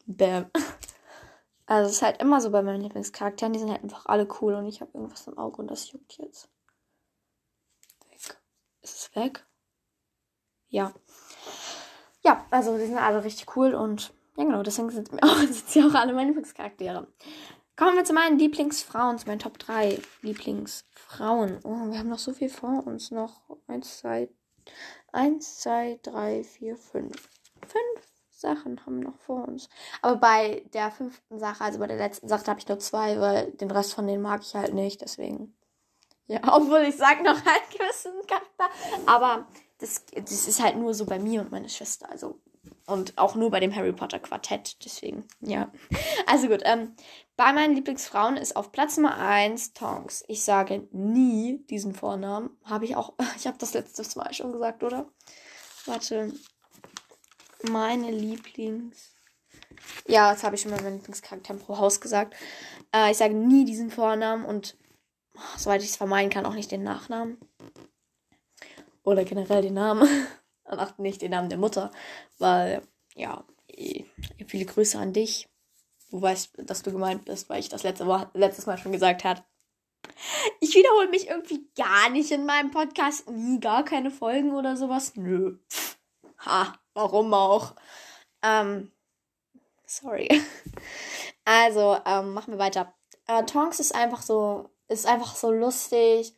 bam. 0.05 0.51
Also 1.69 1.89
es 1.89 1.97
ist 1.97 2.01
halt 2.01 2.21
immer 2.21 2.39
so 2.39 2.49
bei 2.49 2.61
meinen 2.61 2.79
Lieblingscharakteren, 2.79 3.51
die 3.51 3.59
sind 3.59 3.69
halt 3.69 3.83
einfach 3.83 4.05
alle 4.05 4.25
cool 4.39 4.53
und 4.53 4.67
ich 4.67 4.79
habe 4.79 4.91
irgendwas 4.93 5.27
im 5.27 5.37
Auge 5.37 5.57
und 5.57 5.67
das 5.69 5.91
juckt 5.91 6.17
jetzt. 6.17 6.49
Weg. 8.09 8.37
Ist 8.81 8.95
es 8.95 9.15
weg? 9.17 9.45
Ja. 10.69 10.93
Ja, 12.23 12.45
also 12.51 12.77
die 12.77 12.85
sind 12.85 12.97
alle 12.97 13.21
richtig 13.21 13.53
cool 13.57 13.75
und 13.75 14.13
ja, 14.37 14.45
genau, 14.45 14.63
deswegen 14.63 14.89
sind, 14.91 15.09
sind 15.21 15.67
sie 15.67 15.83
auch 15.83 15.93
alle 15.93 16.13
meine 16.13 16.27
Lieblingscharaktere. 16.27 17.05
Kommen 17.75 17.97
wir 17.97 18.05
zu 18.05 18.13
meinen 18.13 18.39
Lieblingsfrauen, 18.39 19.19
zu 19.19 19.27
meinen 19.27 19.39
Top 19.39 19.59
3 19.59 20.01
Lieblingsfrauen. 20.21 21.59
Oh, 21.63 21.91
wir 21.91 21.99
haben 21.99 22.09
noch 22.09 22.17
so 22.17 22.31
viel 22.31 22.49
vor 22.49 22.87
uns. 22.87 23.11
Noch 23.11 23.41
1, 23.67 23.99
2, 23.99 24.29
1, 25.11 25.59
2, 25.59 25.99
3, 26.01 26.43
4, 26.45 26.77
5. 26.77 27.29
Fünf 27.67 28.16
Sachen 28.39 28.85
haben 28.85 28.99
noch 28.99 29.17
vor 29.19 29.47
uns. 29.47 29.69
Aber 30.01 30.17
bei 30.17 30.63
der 30.73 30.91
fünften 30.91 31.39
Sache, 31.39 31.63
also 31.63 31.79
bei 31.79 31.87
der 31.87 31.97
letzten 31.97 32.27
Sache, 32.27 32.47
habe 32.47 32.59
ich 32.59 32.67
nur 32.67 32.79
zwei, 32.79 33.19
weil 33.19 33.51
den 33.51 33.71
Rest 33.71 33.93
von 33.93 34.07
denen 34.07 34.21
mag 34.21 34.41
ich 34.41 34.55
halt 34.55 34.73
nicht. 34.73 35.01
Deswegen. 35.01 35.55
Ja, 36.27 36.41
obwohl 36.55 36.81
ich 36.81 36.97
sage 36.97 37.23
noch 37.23 37.37
einen 37.37 37.69
gewissen 37.71 38.13
Charakter. 38.27 38.69
Aber 39.05 39.47
das, 39.79 40.05
das 40.13 40.47
ist 40.47 40.61
halt 40.61 40.77
nur 40.77 40.93
so 40.93 41.05
bei 41.05 41.19
mir 41.19 41.41
und 41.41 41.51
meiner 41.51 41.69
Schwester. 41.69 42.09
Also 42.09 42.39
und 42.85 43.17
auch 43.17 43.35
nur 43.35 43.51
bei 43.51 43.59
dem 43.59 43.75
Harry 43.75 43.91
Potter 43.91 44.19
Quartett. 44.19 44.83
Deswegen, 44.83 45.25
ja. 45.41 45.71
Also 46.25 46.47
gut. 46.47 46.61
Ähm, 46.65 46.95
bei 47.35 47.53
meinen 47.53 47.75
Lieblingsfrauen 47.75 48.37
ist 48.37 48.55
auf 48.55 48.71
Platz 48.71 48.97
Nummer 48.97 49.17
1 49.17 49.73
Tonks. 49.73 50.23
Ich 50.27 50.43
sage 50.43 50.87
nie 50.91 51.65
diesen 51.69 51.93
Vornamen. 51.93 52.49
Habe 52.63 52.85
ich 52.85 52.95
auch. 52.95 53.13
Ich 53.37 53.45
habe 53.45 53.57
das 53.57 53.73
letztes 53.73 54.15
Mal 54.15 54.33
schon 54.33 54.51
gesagt, 54.51 54.83
oder? 54.83 55.07
Warte. 55.85 56.33
Meine 57.63 58.11
Lieblings. 58.11 59.15
Ja, 60.07 60.31
das 60.31 60.43
habe 60.43 60.55
ich 60.55 60.61
schon 60.61 60.71
mal 60.71 60.81
meinen 60.81 60.97
Lieblingscharakter 60.97 61.53
pro 61.55 61.77
Haus 61.77 62.01
gesagt. 62.01 62.35
Äh, 62.93 63.11
ich 63.11 63.17
sage 63.17 63.33
nie 63.33 63.65
diesen 63.65 63.91
Vornamen 63.91 64.45
und 64.45 64.77
soweit 65.57 65.81
ich 65.81 65.89
es 65.89 65.97
vermeiden 65.97 66.29
kann, 66.29 66.45
auch 66.45 66.53
nicht 66.53 66.71
den 66.71 66.83
Nachnamen. 66.83 67.37
Oder 69.03 69.23
generell 69.23 69.61
den 69.61 69.73
Namen. 69.73 70.07
und 70.67 70.79
auch 70.79 70.97
nicht 70.97 71.21
den 71.21 71.31
Namen 71.31 71.49
der 71.49 71.57
Mutter, 71.57 71.91
weil, 72.37 72.81
ja, 73.15 73.43
eh, 73.67 74.05
viele 74.47 74.65
Grüße 74.65 74.97
an 74.99 75.13
dich. 75.13 75.47
Du 76.09 76.21
weißt, 76.21 76.53
dass 76.57 76.83
du 76.83 76.91
gemeint 76.91 77.25
bist, 77.25 77.49
weil 77.49 77.59
ich 77.59 77.69
das 77.69 77.83
letzte 77.83 78.05
Mal, 78.05 78.29
letztes 78.33 78.65
Mal 78.65 78.77
schon 78.77 78.91
gesagt 78.91 79.23
habe. 79.23 79.43
Ich 80.61 80.73
wiederhole 80.73 81.09
mich 81.09 81.27
irgendwie 81.27 81.67
gar 81.75 82.09
nicht 82.09 82.31
in 82.31 82.45
meinem 82.45 82.71
Podcast. 82.71 83.29
Nie 83.29 83.59
gar 83.59 83.83
keine 83.83 84.09
Folgen 84.11 84.53
oder 84.53 84.77
sowas. 84.77 85.13
Nö. 85.15 85.57
Ha, 86.39 86.73
warum 86.93 87.33
auch? 87.33 87.75
Ähm, 88.41 88.91
sorry. 89.85 90.29
Also, 91.49 91.97
ähm, 92.05 92.33
machen 92.33 92.51
wir 92.51 92.59
weiter. 92.59 92.93
Äh, 93.25 93.45
Tonks 93.45 93.79
ist 93.79 93.95
einfach 93.95 94.21
so, 94.21 94.69
ist 94.89 95.05
einfach 95.05 95.33
so 95.33 95.49
lustig 95.49 96.35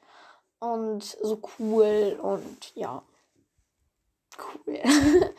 und 0.60 1.04
so 1.04 1.42
cool 1.58 2.20
und 2.22 2.76
ja. 2.76 3.02
Cool. 4.38 4.80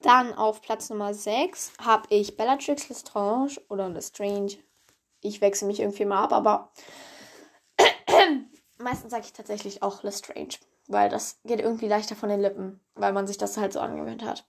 Dann 0.00 0.32
auf 0.32 0.62
Platz 0.62 0.90
Nummer 0.90 1.12
6 1.12 1.72
habe 1.84 2.06
ich 2.10 2.36
Bellatrix 2.36 2.88
Lestrange 2.88 3.56
oder 3.68 3.88
Lestrange. 3.88 4.56
Ich 5.22 5.40
wechsle 5.40 5.66
mich 5.66 5.80
irgendwie 5.80 6.04
mal 6.04 6.22
ab, 6.22 6.32
aber 6.32 6.72
meistens 8.78 9.10
sage 9.10 9.24
ich 9.26 9.32
tatsächlich 9.32 9.82
auch 9.82 10.04
Lestrange, 10.04 10.54
weil 10.90 11.08
das 11.08 11.40
geht 11.44 11.60
irgendwie 11.60 11.86
leichter 11.86 12.16
von 12.16 12.28
den 12.28 12.40
Lippen, 12.40 12.80
weil 12.94 13.12
man 13.12 13.26
sich 13.26 13.38
das 13.38 13.56
halt 13.56 13.72
so 13.72 13.80
angewöhnt 13.80 14.24
hat. 14.24 14.44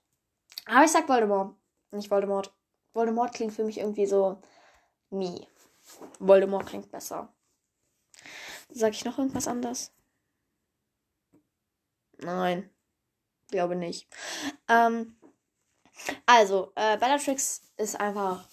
Aber 0.66 0.84
ich 0.84 0.92
sag 0.92 1.08
Voldemort, 1.08 1.56
nicht 1.92 2.10
Voldemort. 2.10 2.52
Voldemort 2.94 3.34
klingt 3.34 3.54
für 3.54 3.64
mich 3.64 3.78
irgendwie 3.78 4.08
so 4.08 4.42
nie. 5.12 5.48
Voldemort 6.20 6.66
klingt 6.66 6.92
besser. 6.92 7.32
Sag 8.72 8.94
ich 8.94 9.06
noch 9.06 9.20
irgendwas 9.20 9.48
anderes? 9.48 9.94
Nein, 12.18 12.70
glaube 13.50 13.76
nicht. 13.76 14.08
Ähm, 14.68 15.16
also, 16.26 16.72
äh, 16.76 16.98
Bellatrix 16.98 17.62
ist 17.78 18.00
einfach, 18.00 18.48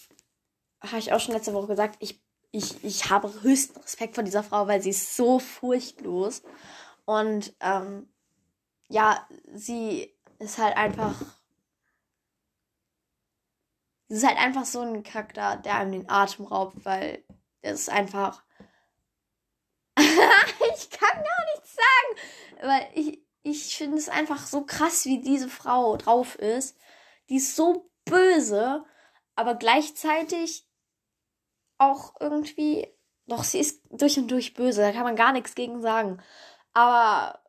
habe 0.82 0.98
ich 0.98 1.12
auch 1.12 1.20
schon 1.20 1.34
letzte 1.34 1.54
Woche 1.54 1.68
gesagt, 1.68 1.96
ich, 2.00 2.20
ich, 2.50 2.84
ich 2.84 3.08
habe 3.08 3.32
höchsten 3.42 3.80
Respekt 3.80 4.14
vor 4.14 4.24
dieser 4.24 4.42
Frau, 4.42 4.66
weil 4.66 4.82
sie 4.82 4.90
ist 4.90 5.16
so 5.16 5.38
furchtlos. 5.38 6.42
Und 7.08 7.54
ähm, 7.60 8.06
ja, 8.90 9.26
sie 9.54 10.14
ist 10.38 10.58
halt 10.58 10.76
einfach. 10.76 11.14
Sie 14.08 14.16
ist 14.16 14.26
halt 14.26 14.36
einfach 14.36 14.66
so 14.66 14.82
ein 14.82 15.02
Charakter, 15.04 15.56
der 15.56 15.76
einem 15.76 15.92
den 15.92 16.10
Atem 16.10 16.44
raubt, 16.44 16.84
weil 16.84 17.24
es 17.62 17.80
ist 17.80 17.88
einfach. 17.88 18.42
ich 19.98 20.90
kann 20.90 21.14
gar 21.14 21.44
nichts 21.54 21.76
sagen, 21.76 22.68
weil 22.68 22.90
ich, 22.94 23.22
ich 23.42 23.78
finde 23.78 23.96
es 23.96 24.10
einfach 24.10 24.46
so 24.46 24.66
krass, 24.66 25.06
wie 25.06 25.22
diese 25.22 25.48
Frau 25.48 25.96
drauf 25.96 26.34
ist. 26.34 26.76
Die 27.30 27.36
ist 27.36 27.56
so 27.56 27.90
böse, 28.04 28.84
aber 29.34 29.54
gleichzeitig 29.54 30.68
auch 31.78 32.16
irgendwie. 32.20 32.86
Doch, 33.24 33.44
sie 33.44 33.60
ist 33.60 33.80
durch 33.88 34.18
und 34.18 34.30
durch 34.30 34.52
böse. 34.52 34.82
Da 34.82 34.92
kann 34.92 35.04
man 35.04 35.16
gar 35.16 35.32
nichts 35.32 35.54
gegen 35.54 35.80
sagen. 35.80 36.22
Aber. 36.72 37.40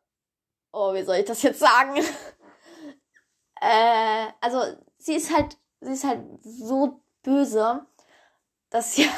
Oh, 0.72 0.94
wie 0.94 1.02
soll 1.02 1.16
ich 1.16 1.24
das 1.24 1.42
jetzt 1.42 1.58
sagen? 1.60 1.96
äh, 3.60 4.26
also, 4.40 4.76
sie 4.98 5.14
ist 5.14 5.34
halt. 5.34 5.56
Sie 5.80 5.92
ist 5.92 6.04
halt 6.04 6.22
so 6.42 7.02
böse, 7.22 7.86
dass 8.68 8.94
sie. 8.94 9.02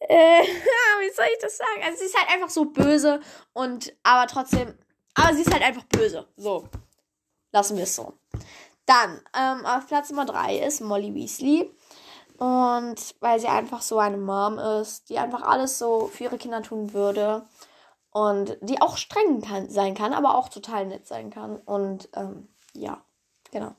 äh, 0.00 0.42
wie 0.42 1.14
soll 1.14 1.26
ich 1.32 1.38
das 1.40 1.56
sagen? 1.56 1.82
Also, 1.84 1.98
sie 1.98 2.04
ist 2.06 2.18
halt 2.18 2.30
einfach 2.30 2.50
so 2.50 2.66
böse 2.66 3.20
und. 3.52 3.94
Aber 4.02 4.26
trotzdem. 4.26 4.78
Aber 5.14 5.34
sie 5.34 5.42
ist 5.42 5.52
halt 5.52 5.62
einfach 5.62 5.84
böse. 5.84 6.28
So. 6.36 6.68
Lassen 7.52 7.76
wir 7.76 7.84
es 7.84 7.96
so. 7.96 8.18
Dann, 8.86 9.20
ähm, 9.34 9.66
auf 9.66 9.86
Platz 9.88 10.10
Nummer 10.10 10.26
3 10.26 10.58
ist 10.58 10.80
Molly 10.80 11.12
Weasley. 11.14 11.74
Und 12.38 13.14
weil 13.20 13.40
sie 13.40 13.48
einfach 13.48 13.82
so 13.82 13.98
eine 13.98 14.18
Mom 14.18 14.58
ist, 14.58 15.08
die 15.08 15.18
einfach 15.18 15.42
alles 15.42 15.78
so 15.78 16.06
für 16.06 16.24
ihre 16.24 16.38
Kinder 16.38 16.62
tun 16.62 16.92
würde. 16.92 17.46
Und 18.10 18.56
die 18.60 18.80
auch 18.80 18.96
streng 18.96 19.42
kann, 19.42 19.68
sein 19.68 19.94
kann, 19.94 20.12
aber 20.12 20.36
auch 20.36 20.48
total 20.48 20.86
nett 20.86 21.06
sein 21.06 21.30
kann. 21.30 21.56
Und 21.56 22.08
ähm, 22.14 22.48
ja, 22.72 23.02
genau. 23.50 23.74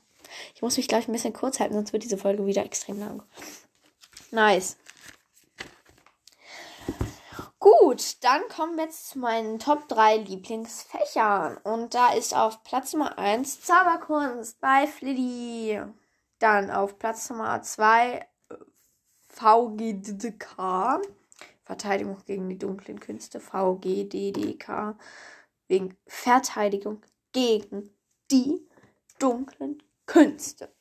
Ich 0.54 0.62
muss 0.62 0.76
mich, 0.76 0.88
glaube 0.88 1.02
ich, 1.02 1.08
ein 1.08 1.12
bisschen 1.12 1.32
kurz 1.32 1.58
halten, 1.58 1.74
sonst 1.74 1.92
wird 1.92 2.04
diese 2.04 2.18
Folge 2.18 2.46
wieder 2.46 2.64
extrem 2.64 3.00
lang. 3.00 3.22
Nice. 4.30 4.76
Gut, 7.58 8.22
dann 8.22 8.42
kommen 8.48 8.76
wir 8.76 8.84
jetzt 8.84 9.10
zu 9.10 9.18
meinen 9.18 9.58
Top 9.58 9.88
3 9.88 10.18
Lieblingsfächern. 10.18 11.56
Und 11.58 11.94
da 11.94 12.12
ist 12.12 12.36
auf 12.36 12.62
Platz 12.62 12.92
Nummer 12.92 13.18
1 13.18 13.62
Zauberkunst 13.62 14.60
bei 14.60 14.86
Fliddy. 14.86 15.80
Dann 16.38 16.70
auf 16.70 16.98
Platz 16.98 17.28
Nummer 17.30 17.60
2 17.60 18.24
VGDDK. 19.38 21.00
Verteidigung 21.64 22.18
gegen 22.24 22.48
die 22.48 22.58
dunklen 22.58 22.98
Künste. 22.98 23.40
VGDDK. 23.40 24.96
Wegen 25.68 25.96
Verteidigung 26.06 27.02
gegen 27.32 27.94
die 28.30 28.66
dunklen 29.18 29.82
Künste. 30.06 30.74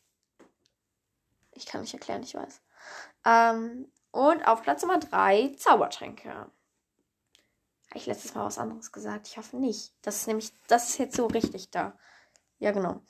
Ich 1.52 1.65
kann 1.65 1.82
nicht 1.82 1.93
erklären, 1.93 2.24
ich 2.24 2.36
weiß. 2.36 2.62
Ähm, 3.26 3.91
und 4.12 4.48
auf 4.48 4.62
Platz 4.62 4.82
Nummer 4.82 5.00
3 5.00 5.56
Zaubertränke. 5.58 6.30
Habe 6.30 6.52
ich 7.93 8.06
letztes 8.06 8.34
Mal 8.36 8.46
was 8.46 8.58
anderes 8.58 8.91
gesagt? 8.91 9.28
Ich 9.28 9.38
hoffe 9.38 9.58
nicht. 9.58 9.93
Das 10.02 10.17
ist 10.17 10.28
nämlich, 10.28 10.54
das 10.67 10.89
ist 10.89 10.98
jetzt 10.98 11.15
so 11.15 11.28
richtig 11.28 11.72
da. 11.72 11.98
Ja, 12.60 12.72
genau. 12.72 13.02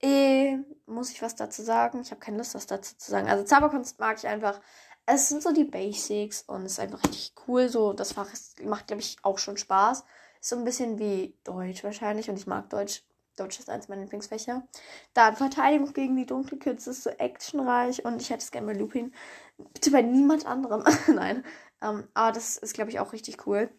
Äh, 0.00 0.58
muss 0.86 1.10
ich 1.10 1.22
was 1.22 1.36
dazu 1.36 1.62
sagen? 1.62 2.00
Ich 2.00 2.10
habe 2.10 2.20
keine 2.20 2.38
Lust, 2.38 2.54
was 2.54 2.66
dazu 2.66 2.96
zu 2.96 3.10
sagen. 3.10 3.28
Also 3.28 3.44
Zauberkunst 3.44 4.00
mag 4.00 4.18
ich 4.18 4.26
einfach. 4.26 4.60
Es 5.06 5.28
sind 5.28 5.42
so 5.42 5.52
die 5.52 5.64
Basics 5.64 6.42
und 6.42 6.64
es 6.64 6.72
ist 6.72 6.80
einfach 6.80 7.02
richtig 7.04 7.34
cool. 7.48 7.68
So, 7.68 7.92
das 7.92 8.12
Fach 8.12 8.32
ist, 8.32 8.62
macht, 8.64 8.86
glaube 8.86 9.02
ich, 9.02 9.16
auch 9.22 9.38
schon 9.38 9.56
Spaß. 9.56 10.04
Ist 10.40 10.48
so 10.48 10.56
ein 10.56 10.64
bisschen 10.64 10.98
wie 10.98 11.36
Deutsch 11.44 11.84
wahrscheinlich 11.84 12.28
und 12.30 12.36
ich 12.36 12.46
mag 12.46 12.70
Deutsch. 12.70 13.02
Deutsch 13.36 13.58
ist 13.58 13.70
eins 13.70 13.88
meiner 13.88 14.02
Lieblingsfächer. 14.02 14.66
Dann 15.14 15.36
Verteidigung 15.36 15.92
gegen 15.94 16.16
die 16.16 16.26
dunkle 16.26 16.58
Kürze 16.58 16.90
ist 16.90 17.02
so 17.02 17.10
actionreich 17.10 18.04
und 18.04 18.20
ich 18.20 18.28
hätte 18.28 18.42
es 18.42 18.50
gerne 18.50 18.66
bei 18.66 18.78
Lupin. 18.78 19.14
Bitte 19.56 19.90
bei 19.90 20.02
niemand 20.02 20.46
anderem. 20.46 20.84
Nein. 21.08 21.44
Ähm, 21.80 22.08
aber 22.14 22.32
das 22.32 22.58
ist, 22.58 22.74
glaube 22.74 22.90
ich, 22.90 23.00
auch 23.00 23.12
richtig 23.12 23.46
cool. 23.46 23.70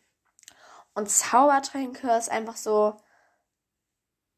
Und 0.95 1.09
Zaubertränke 1.09 2.12
ist 2.17 2.29
einfach 2.29 2.57
so. 2.57 2.97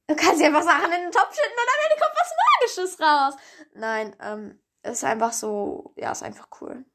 Du 0.08 0.16
kannst 0.16 0.40
dir 0.40 0.48
einfach 0.48 0.64
Sachen 0.64 0.92
in 0.92 1.02
den 1.02 1.12
Topf 1.12 1.34
schütten 1.34 1.52
und 1.52 1.70
am 1.74 1.84
Ende 1.84 2.02
kommt 2.02 2.16
was 2.20 2.36
Magisches 2.60 3.00
raus. 3.00 3.34
Nein, 3.74 4.16
ähm, 4.22 4.60
ist 4.92 5.04
einfach 5.04 5.34
so. 5.34 5.94
Ja, 5.96 6.12
ist 6.12 6.24
einfach 6.24 6.48
cool. 6.62 6.86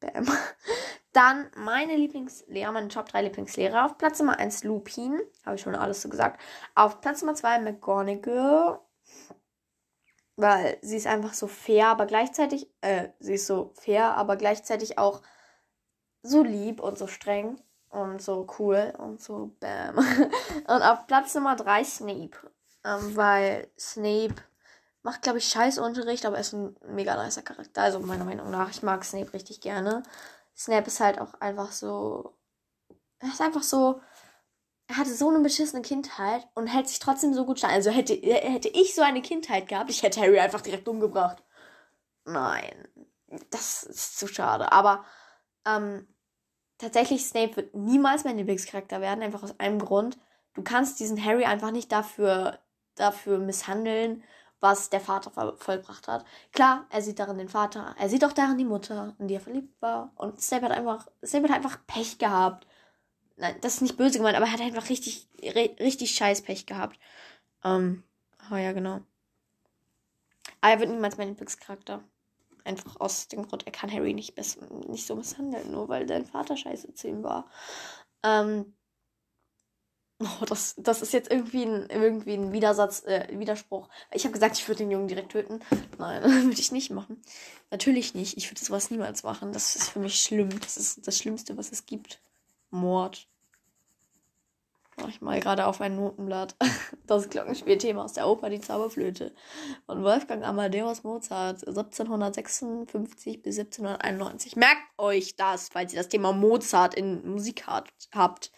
Bam. 0.00 0.26
Dann 1.12 1.48
meine 1.56 1.94
Lieblingslehrer, 1.94 2.72
meine 2.72 2.88
Top 2.88 3.08
3 3.08 3.22
Lieblingslehrer. 3.22 3.86
Auf 3.86 3.98
Platz 3.98 4.18
Nummer 4.18 4.38
1 4.38 4.64
Lupin. 4.64 5.20
Habe 5.44 5.56
ich 5.56 5.62
schon 5.62 5.76
alles 5.76 6.02
so 6.02 6.08
gesagt. 6.08 6.40
Auf 6.74 7.00
Platz 7.00 7.22
Nummer 7.22 7.34
2 7.34 7.60
McGonagall. 7.60 8.80
Weil 10.36 10.78
sie 10.82 10.96
ist 10.96 11.06
einfach 11.06 11.32
so 11.32 11.46
fair, 11.46 11.86
aber 11.86 12.06
gleichzeitig, 12.06 12.68
äh, 12.80 13.10
sie 13.20 13.34
ist 13.34 13.46
so 13.46 13.72
fair, 13.74 14.16
aber 14.16 14.34
gleichzeitig 14.36 14.98
auch 14.98 15.22
so 16.22 16.42
lieb 16.42 16.80
und 16.80 16.98
so 16.98 17.06
streng 17.06 17.60
und 17.90 18.20
so 18.20 18.44
cool 18.58 18.92
und 18.98 19.20
so 19.20 19.54
bam. 19.60 19.98
und 20.66 20.82
auf 20.82 21.06
Platz 21.06 21.34
Nummer 21.36 21.54
3 21.54 21.84
Snape. 21.84 22.50
Ähm, 22.84 23.16
weil 23.16 23.68
Snape 23.78 24.34
macht, 25.04 25.22
glaube 25.22 25.38
ich, 25.38 25.44
scheiß 25.48 25.78
Unterricht, 25.78 26.26
aber 26.26 26.38
ist 26.38 26.54
ein 26.54 26.76
mega 26.88 27.22
nicer 27.22 27.42
Charakter. 27.42 27.82
Also 27.82 28.00
meiner 28.00 28.24
Meinung 28.24 28.50
nach. 28.50 28.70
Ich 28.70 28.82
mag 28.82 29.04
Snape 29.04 29.32
richtig 29.34 29.60
gerne. 29.60 30.02
Snape 30.56 30.86
ist 30.86 30.98
halt 30.98 31.20
auch 31.20 31.34
einfach 31.40 31.72
so. 31.72 32.34
Er 33.18 33.28
ist 33.28 33.40
einfach 33.40 33.62
so. 33.62 34.00
Er 34.86 34.96
hatte 34.96 35.14
so 35.14 35.28
eine 35.28 35.40
beschissene 35.40 35.82
Kindheit 35.82 36.46
und 36.54 36.66
hält 36.66 36.88
sich 36.88 36.98
trotzdem 36.98 37.34
so 37.34 37.44
gut 37.44 37.58
stand. 37.58 37.74
Also 37.74 37.90
hätte, 37.90 38.14
hätte 38.14 38.68
ich 38.68 38.94
so 38.94 39.02
eine 39.02 39.22
Kindheit 39.22 39.68
gehabt, 39.68 39.90
ich 39.90 40.02
hätte 40.02 40.20
Harry 40.20 40.38
einfach 40.38 40.60
direkt 40.60 40.88
umgebracht. 40.88 41.42
Nein. 42.24 42.88
Das 43.50 43.82
ist 43.82 44.18
zu 44.18 44.26
schade. 44.26 44.72
Aber 44.72 45.04
ähm, 45.66 46.06
tatsächlich, 46.78 47.26
Snape 47.26 47.56
wird 47.56 47.74
niemals 47.74 48.24
mein 48.24 48.36
Lieblingscharakter 48.36 49.00
werden, 49.00 49.22
einfach 49.22 49.42
aus 49.42 49.58
einem 49.58 49.78
Grund. 49.78 50.18
Du 50.54 50.62
kannst 50.62 51.00
diesen 51.00 51.22
Harry 51.22 51.44
einfach 51.44 51.70
nicht 51.70 51.90
dafür, 51.90 52.58
dafür 52.94 53.38
misshandeln, 53.38 54.22
was 54.60 54.90
der 54.90 55.00
Vater 55.00 55.30
vollbracht 55.56 56.08
hat. 56.08 56.24
Klar, 56.52 56.86
er 56.90 57.02
sieht 57.02 57.18
darin 57.18 57.38
den 57.38 57.48
Vater, 57.48 57.94
er 57.98 58.08
sieht 58.08 58.24
auch 58.24 58.32
darin 58.32 58.58
die 58.58 58.64
Mutter, 58.64 59.14
in 59.18 59.28
die 59.28 59.34
er 59.34 59.40
verliebt 59.40 59.80
war. 59.82 60.12
Und 60.16 60.40
Snape 60.40 60.64
hat 60.64 60.72
einfach, 60.72 61.06
Snape 61.24 61.48
hat 61.48 61.56
einfach 61.56 61.78
Pech 61.86 62.18
gehabt. 62.18 62.66
Nein, 63.36 63.56
das 63.60 63.74
ist 63.74 63.80
nicht 63.82 63.96
böse 63.96 64.18
gemeint, 64.18 64.36
aber 64.36 64.46
er 64.46 64.52
hat 64.52 64.60
einfach 64.60 64.88
richtig, 64.88 65.28
richtig 65.42 66.14
scheiß 66.14 66.42
Pech 66.42 66.66
gehabt. 66.66 66.98
Ähm, 67.64 68.04
oh 68.50 68.56
ja, 68.56 68.72
genau. 68.72 69.00
Aber 70.60 70.72
er 70.72 70.80
wird 70.80 70.90
niemals 70.90 71.18
mein 71.18 71.28
Lieblingscharakter. 71.28 72.02
Einfach 72.64 72.98
aus 72.98 73.28
dem 73.28 73.46
Grund, 73.46 73.66
er 73.66 73.72
kann 73.72 73.92
Harry 73.92 74.14
nicht, 74.14 74.38
nicht 74.88 75.06
so 75.06 75.14
misshandeln, 75.14 75.70
nur 75.70 75.88
weil 75.90 76.06
dein 76.06 76.24
Vater 76.24 76.56
scheiße 76.56 76.94
zu 76.94 77.08
ihm 77.08 77.22
war. 77.22 77.50
Ähm, 78.22 78.74
Oh, 80.20 80.44
das, 80.46 80.76
das 80.78 81.02
ist 81.02 81.12
jetzt 81.12 81.30
irgendwie 81.30 81.64
ein, 81.64 81.88
irgendwie 81.90 82.34
ein 82.34 82.52
Widersatz, 82.52 83.04
äh, 83.04 83.26
Widerspruch. 83.32 83.88
Ich 84.12 84.24
habe 84.24 84.32
gesagt, 84.32 84.56
ich 84.56 84.68
würde 84.68 84.78
den 84.78 84.90
Jungen 84.90 85.08
direkt 85.08 85.32
töten. 85.32 85.60
Nein, 85.98 86.22
würde 86.44 86.60
ich 86.60 86.70
nicht 86.70 86.90
machen. 86.90 87.20
Natürlich 87.70 88.14
nicht. 88.14 88.36
Ich 88.36 88.50
würde 88.50 88.64
sowas 88.64 88.90
niemals 88.90 89.24
machen. 89.24 89.52
Das 89.52 89.74
ist 89.74 89.90
für 89.90 89.98
mich 89.98 90.20
schlimm. 90.20 90.50
Das 90.60 90.76
ist 90.76 91.06
das 91.06 91.18
Schlimmste, 91.18 91.56
was 91.56 91.72
es 91.72 91.86
gibt. 91.86 92.20
Mord. 92.70 93.26
Mach 94.96 95.08
ich 95.08 95.20
mal 95.20 95.40
gerade 95.40 95.66
auf 95.66 95.80
ein 95.80 95.96
Notenblatt. 95.96 96.56
Das 97.06 97.28
Glockenspielthema 97.28 98.02
aus 98.02 98.14
der 98.14 98.26
Oper 98.26 98.48
Die 98.48 98.62
Zauberflöte 98.62 99.34
von 99.84 100.02
Wolfgang 100.02 100.42
Amadeus 100.42 101.02
Mozart 101.02 101.66
1756 101.68 103.42
bis 103.42 103.58
1791. 103.58 104.56
Merkt 104.56 104.80
euch 104.96 105.36
das, 105.36 105.68
falls 105.68 105.92
ihr 105.92 105.98
das 105.98 106.08
Thema 106.08 106.32
Mozart 106.32 106.94
in 106.94 107.28
Musik 107.28 107.66
habt. 107.66 108.52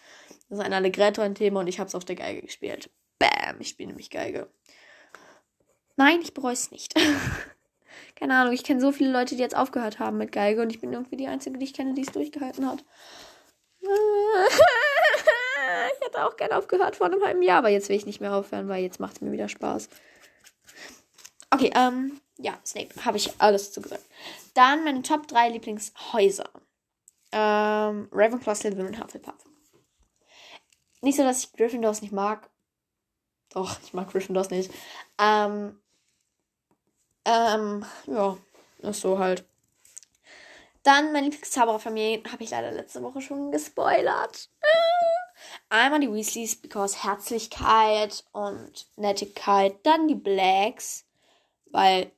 Das 0.49 0.59
ist 0.59 0.65
ein 0.65 0.73
Allegretto 0.73 1.23
ein 1.23 1.35
Thema 1.35 1.61
und 1.61 1.67
ich 1.67 1.79
habe 1.79 1.89
es 1.89 1.95
auf 1.95 2.05
der 2.05 2.17
Geige 2.17 2.43
gespielt. 2.43 2.91
Bam, 3.19 3.61
ich 3.61 3.69
spiele 3.69 3.89
nämlich 3.89 4.11
Geige. 4.11 4.49
Nein, 5.97 6.21
ich 6.23 6.35
bereue 6.35 6.53
es 6.53 6.71
nicht. 6.71 6.95
Keine 8.17 8.37
Ahnung, 8.37 8.53
ich 8.53 8.65
kenne 8.65 8.81
so 8.81 8.93
viele 8.93 9.13
Leute, 9.13 9.35
die 9.35 9.43
jetzt 9.43 9.57
aufgehört 9.57 9.99
haben 9.99 10.19
mit 10.19 10.33
Geige 10.33 10.63
und 10.63 10.71
ich 10.71 10.81
bin 10.81 10.93
irgendwie 10.93 11.17
die 11.17 11.27
Einzige, 11.27 11.59
die 11.59 11.65
ich 11.65 11.75
kenne, 11.75 11.95
die 11.95 12.03
es 12.03 12.13
durchgehalten 12.13 12.69
hat. 12.69 12.85
ich 13.83 13.89
hätte 16.07 16.25
auch 16.25 16.37
gerne 16.37 16.57
aufgehört 16.57 16.97
vor 16.97 17.07
einem 17.07 17.23
halben 17.23 17.43
Jahr, 17.43 17.59
aber 17.59 17.69
jetzt 17.69 17.89
will 17.89 17.97
ich 17.97 18.07
nicht 18.07 18.21
mehr 18.21 18.35
aufhören, 18.35 18.69
weil 18.69 18.83
jetzt 18.83 19.01
macht 19.01 19.17
es 19.17 19.21
mir 19.21 19.33
wieder 19.33 19.49
Spaß. 19.49 19.89
Okay, 21.51 21.73
ähm, 21.75 22.21
ja, 22.39 22.59
Snape, 22.65 22.89
habe 23.05 23.17
ich 23.17 23.33
alles 23.39 23.73
zugesagt. 23.73 24.05
Dann 24.55 24.85
meine 24.85 25.03
Top 25.03 25.27
3 25.29 25.51
Lieblingshäuser. 25.51 26.51
Ähm, 27.33 28.09
Ravenclaw, 28.13 28.55
Slytherin 28.55 29.03
Hufflepuff. 29.03 29.35
Nicht 31.01 31.17
so, 31.17 31.23
dass 31.23 31.45
ich 31.45 31.53
Gryffindors 31.53 32.03
nicht 32.03 32.13
mag. 32.13 32.51
Doch, 33.51 33.79
ich 33.85 33.93
mag 33.93 34.11
Gryffindors 34.11 34.51
nicht. 34.51 34.71
Ähm, 35.19 35.81
ähm, 37.25 37.85
ja, 38.07 38.37
ist 38.79 39.01
so 39.01 39.19
halt. 39.19 39.45
Dann 40.83 41.13
meine 41.13 41.27
Lieblingszaubererfamilie 41.27 42.23
habe 42.31 42.45
ich 42.45 42.51
leider 42.51 42.71
letzte 42.71 43.03
Woche 43.03 43.21
schon 43.21 43.51
gespoilert. 43.51 44.51
Einmal 45.69 46.01
die 46.01 46.13
Weasleys, 46.13 46.55
because 46.55 47.03
Herzlichkeit 47.03 48.25
und 48.33 48.87
Nettigkeit. 48.97 49.85
Dann 49.85 50.07
die 50.07 50.15
Blacks, 50.15 51.05
weil 51.73 52.13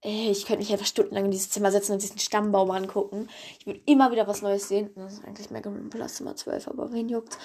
ich 0.00 0.46
könnte 0.46 0.62
mich 0.62 0.72
einfach 0.72 0.86
stundenlang 0.86 1.24
in 1.24 1.30
dieses 1.32 1.50
Zimmer 1.50 1.72
setzen 1.72 1.92
und 1.92 2.02
diesen 2.02 2.20
Stammbaum 2.20 2.70
angucken. 2.70 3.28
Ich 3.58 3.66
würde 3.66 3.80
immer 3.84 4.12
wieder 4.12 4.28
was 4.28 4.42
Neues 4.42 4.68
sehen. 4.68 4.90
Das 4.94 5.14
ist 5.14 5.24
eigentlich 5.24 5.50
Mega 5.50 5.70
Plus 5.90 6.14
Zimmer 6.14 6.36
12, 6.36 6.68
aber 6.68 6.92
wen 6.92 7.08
juckt's? 7.08 7.36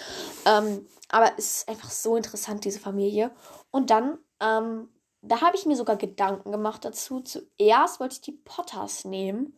Ähm, 0.46 0.88
aber 1.10 1.32
es 1.38 1.58
ist 1.58 1.70
einfach 1.70 1.90
so 1.90 2.16
interessant, 2.16 2.64
diese 2.64 2.80
Familie. 2.80 3.32
Und 3.72 3.90
dann, 3.90 4.20
ähm, 4.40 4.90
da 5.22 5.42
habe 5.42 5.58
ich 5.58 5.66
mir 5.66 5.76
sogar 5.76 5.96
Gedanken 5.96 6.52
gemacht 6.52 6.86
dazu. 6.86 7.22
Zuerst 7.22 8.00
wollte 8.00 8.16
ich 8.16 8.22
die 8.22 8.34
Potters 8.34 9.04
nehmen. 9.04 9.58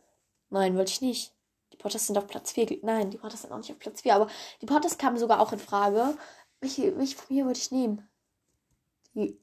Nein, 0.49 0.77
wollte 0.77 0.91
ich 0.91 1.01
nicht. 1.01 1.33
Die 1.73 1.77
Potters 1.77 2.07
sind 2.07 2.17
auf 2.17 2.27
Platz 2.27 2.53
4. 2.53 2.79
Nein, 2.83 3.09
die 3.09 3.17
Potters 3.17 3.41
sind 3.41 3.51
auch 3.51 3.57
nicht 3.57 3.71
auf 3.71 3.79
Platz 3.79 4.01
4. 4.01 4.15
Aber 4.15 4.27
die 4.61 4.67
Potters 4.67 4.97
kamen 4.97 5.17
sogar 5.17 5.41
auch 5.41 5.51
in 5.51 5.59
Frage. 5.59 6.17
Welche, 6.61 6.97
welche 6.97 7.17
Familie 7.17 7.45
wollte 7.45 7.59
ich 7.59 7.71
nehmen? 7.71 8.07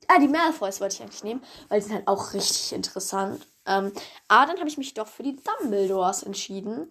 Ah, 0.09 0.19
die 0.21 0.29
Malfoys 0.29 0.81
wollte 0.81 0.97
ich 0.97 1.03
eigentlich 1.03 1.25
nehmen, 1.25 1.43
weil 1.69 1.81
die 1.81 1.87
sind 1.87 1.95
halt 1.95 2.09
auch 2.09 2.35
richtig 2.35 2.73
interessant. 2.73 3.47
Ähm, 3.67 3.93
aber 4.29 4.47
dann 4.47 4.59
habe 4.59 4.69
ich 4.69 4.77
mich 4.77 4.93
doch 4.95 5.07
für 5.07 5.23
die 5.23 5.37
Dumbledores 5.37 6.23
entschieden, 6.25 6.91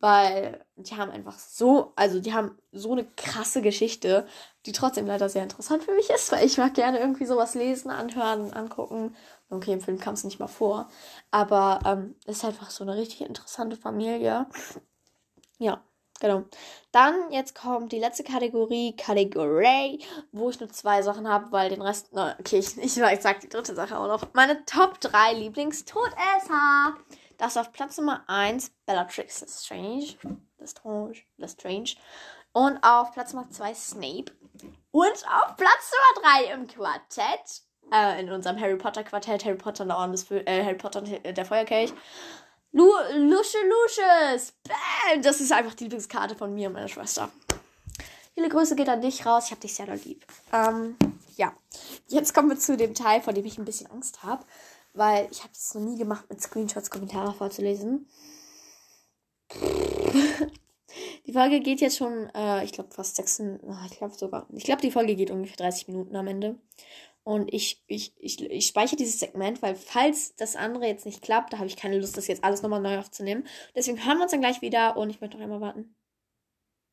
weil 0.00 0.64
die 0.76 0.96
haben 0.96 1.10
einfach 1.10 1.38
so, 1.38 1.92
also 1.96 2.20
die 2.20 2.34
haben 2.34 2.58
so 2.72 2.92
eine 2.92 3.04
krasse 3.16 3.62
Geschichte, 3.62 4.26
die 4.66 4.72
trotzdem 4.72 5.06
leider 5.06 5.28
sehr 5.28 5.42
interessant 5.42 5.84
für 5.84 5.94
mich 5.94 6.10
ist, 6.10 6.32
weil 6.32 6.46
ich 6.46 6.58
mag 6.58 6.74
gerne 6.74 6.98
irgendwie 7.00 7.26
sowas 7.26 7.54
lesen, 7.54 7.90
anhören, 7.90 8.52
angucken. 8.52 9.16
Okay, 9.50 9.72
im 9.72 9.80
Film 9.80 9.98
kam 9.98 10.14
es 10.14 10.24
nicht 10.24 10.38
mal 10.40 10.48
vor, 10.48 10.88
aber 11.30 11.80
ähm, 11.86 12.16
ist 12.26 12.44
einfach 12.44 12.70
so 12.70 12.84
eine 12.84 12.96
richtig 12.96 13.22
interessante 13.22 13.76
Familie. 13.76 14.46
Ja. 15.58 15.82
Genau. 16.20 16.44
Dann, 16.92 17.32
jetzt 17.32 17.54
kommt 17.54 17.92
die 17.92 17.98
letzte 17.98 18.22
Kategorie, 18.22 18.94
Kategorie, 18.94 20.04
wo 20.32 20.50
ich 20.50 20.60
nur 20.60 20.68
zwei 20.68 21.02
Sachen 21.02 21.28
habe, 21.28 21.50
weil 21.50 21.70
den 21.70 21.82
Rest, 21.82 22.08
na, 22.12 22.36
okay, 22.38 22.58
ich, 22.58 22.76
ich, 22.76 22.98
ich 22.98 23.20
sag 23.20 23.40
die 23.40 23.48
dritte 23.48 23.74
Sache 23.74 23.98
auch 23.98 24.06
noch. 24.06 24.28
Meine 24.34 24.64
Top 24.66 25.00
3 25.00 25.32
Lieblingstodesser. 25.34 26.96
Das 27.38 27.52
ist 27.52 27.56
auf 27.56 27.72
Platz 27.72 27.96
Nummer 27.96 28.22
1 28.26 28.70
Bellatrix 28.84 29.40
Lestrange. 29.40 30.14
Lestrange. 30.58 31.14
Lestrange. 31.38 31.94
Und 32.52 32.78
auf 32.82 33.12
Platz 33.12 33.32
Nummer 33.32 33.48
2 33.48 33.74
Snape. 33.74 34.32
Und 34.90 35.24
auf 35.26 35.56
Platz 35.56 35.92
Nummer 36.14 36.28
3 36.44 36.52
im 36.52 36.66
Quartett, 36.66 37.62
äh, 37.92 38.20
in 38.20 38.30
unserem 38.30 38.60
Harry 38.60 38.76
Potter 38.76 39.04
Quartett, 39.04 39.44
Harry 39.46 39.56
Potter 39.56 39.84
und 39.84 39.88
der 39.88 39.96
Orden 39.96 40.12
des, 40.12 40.30
äh, 40.30 40.64
Harry 40.64 40.76
Potter 40.76 40.98
und 40.98 41.08
der 41.08 41.44
Feuerkelch, 41.46 41.94
Lu 42.72 42.88
Lusche 43.16 43.58
Lusches. 43.66 44.52
Bam! 44.62 45.22
Das 45.22 45.40
ist 45.40 45.50
einfach 45.50 45.74
die 45.74 45.84
Lieblingskarte 45.84 46.36
von 46.36 46.54
mir 46.54 46.68
und 46.68 46.74
meiner 46.74 46.88
Schwester. 46.88 47.30
Viele 48.34 48.48
Grüße 48.48 48.76
geht 48.76 48.88
an 48.88 49.00
dich 49.00 49.26
raus. 49.26 49.46
Ich 49.46 49.50
hab 49.50 49.60
dich 49.60 49.74
sehr 49.74 49.86
doll 49.86 50.00
lieb. 50.04 50.24
Ähm, 50.52 50.96
ja. 51.36 51.52
Jetzt 52.06 52.32
kommen 52.32 52.48
wir 52.48 52.58
zu 52.58 52.76
dem 52.76 52.94
Teil, 52.94 53.22
vor 53.22 53.32
dem 53.32 53.44
ich 53.44 53.58
ein 53.58 53.64
bisschen 53.64 53.90
Angst 53.90 54.22
habe. 54.22 54.44
Weil 54.92 55.28
ich 55.32 55.40
habe 55.40 55.52
es 55.52 55.74
noch 55.74 55.82
nie 55.82 55.98
gemacht, 55.98 56.26
mit 56.28 56.40
Screenshots 56.40 56.90
Kommentare 56.90 57.32
vorzulesen. 57.32 58.08
die 61.26 61.32
Folge 61.32 61.60
geht 61.60 61.80
jetzt 61.80 61.96
schon, 61.96 62.30
äh, 62.34 62.64
ich 62.64 62.72
glaube, 62.72 62.90
fast 62.92 63.16
sechs, 63.16 63.40
ich 63.40 63.98
glaube 63.98 64.14
sogar, 64.14 64.46
ich 64.52 64.64
glaube, 64.64 64.80
die 64.82 64.92
Folge 64.92 65.16
geht 65.16 65.30
ungefähr 65.30 65.56
30 65.56 65.88
Minuten 65.88 66.14
am 66.14 66.26
Ende. 66.28 66.56
Und 67.22 67.52
ich, 67.52 67.82
ich, 67.86 68.14
ich, 68.18 68.40
ich 68.40 68.66
speichere 68.66 68.96
dieses 68.96 69.20
Segment, 69.20 69.60
weil 69.62 69.74
falls 69.74 70.34
das 70.36 70.56
andere 70.56 70.86
jetzt 70.86 71.04
nicht 71.04 71.22
klappt, 71.22 71.52
da 71.52 71.58
habe 71.58 71.66
ich 71.66 71.76
keine 71.76 71.98
Lust, 71.98 72.16
das 72.16 72.26
jetzt 72.26 72.42
alles 72.42 72.62
nochmal 72.62 72.80
neu 72.80 72.98
aufzunehmen. 72.98 73.46
Deswegen 73.74 74.04
hören 74.04 74.18
wir 74.18 74.22
uns 74.22 74.32
dann 74.32 74.40
gleich 74.40 74.62
wieder 74.62 74.96
und 74.96 75.10
ich 75.10 75.20
möchte 75.20 75.36
noch 75.36 75.44
einmal 75.44 75.60
warten. 75.60 75.94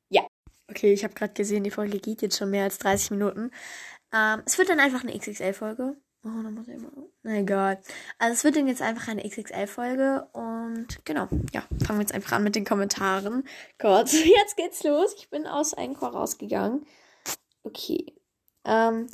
Ja. 0.10 0.28
Okay, 0.70 0.92
ich 0.94 1.04
habe 1.04 1.14
gerade 1.14 1.34
gesehen, 1.34 1.64
die 1.64 1.72
Folge 1.72 2.00
geht 2.00 2.22
jetzt 2.22 2.38
schon 2.38 2.52
mehr 2.52 2.64
als 2.64 2.78
30 2.80 3.12
Minuten. 3.12 3.52
Ähm, 4.14 4.44
es 4.46 4.58
wird 4.58 4.70
dann 4.70 4.80
einfach 4.80 5.04
eine 5.04 5.18
XXL-Folge. 5.18 5.96
Oh, 6.24 6.44
da 6.44 6.50
muss 6.50 6.68
ich 6.68 6.78
mal. 6.78 6.92
Na 7.24 7.38
egal. 7.38 7.82
Also 8.18 8.34
es 8.34 8.44
wird 8.44 8.58
dann 8.58 8.68
jetzt 8.68 8.82
einfach 8.82 9.08
eine 9.08 9.28
XXL-Folge 9.28 10.28
und 10.34 10.88
genau, 11.06 11.30
ja, 11.54 11.64
fangen 11.86 12.00
wir 12.00 12.02
jetzt 12.02 12.14
einfach 12.14 12.34
an 12.34 12.44
mit 12.44 12.56
den 12.56 12.66
Kommentaren. 12.66 13.48
Gott, 13.78 14.12
jetzt 14.12 14.58
geht's 14.58 14.84
los. 14.84 15.14
Ich 15.18 15.30
bin 15.30 15.48
aus 15.48 15.74
Encore 15.74 16.12
rausgegangen. 16.12 16.86
Okay. 17.64 18.14
Ähm, 18.66 19.08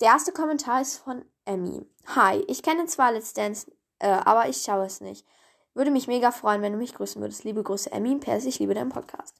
der 0.00 0.08
erste 0.08 0.32
Kommentar 0.32 0.80
ist 0.80 0.98
von 0.98 1.24
Emmy. 1.44 1.86
Hi, 2.14 2.42
ich 2.48 2.62
kenne 2.62 2.86
zwar 2.86 3.12
Let's 3.12 3.34
Dance, 3.34 3.70
äh, 3.98 4.08
aber 4.08 4.48
ich 4.48 4.62
schaue 4.62 4.86
es 4.86 5.00
nicht. 5.00 5.26
Würde 5.74 5.90
mich 5.90 6.08
mega 6.08 6.30
freuen, 6.30 6.62
wenn 6.62 6.72
du 6.72 6.78
mich 6.78 6.94
grüßen 6.94 7.20
würdest. 7.20 7.44
Liebe 7.44 7.62
Grüße, 7.62 7.92
Emmy. 7.92 8.16
PS, 8.16 8.44
ich 8.44 8.58
liebe 8.58 8.74
deinen 8.74 8.88
Podcast. 8.88 9.36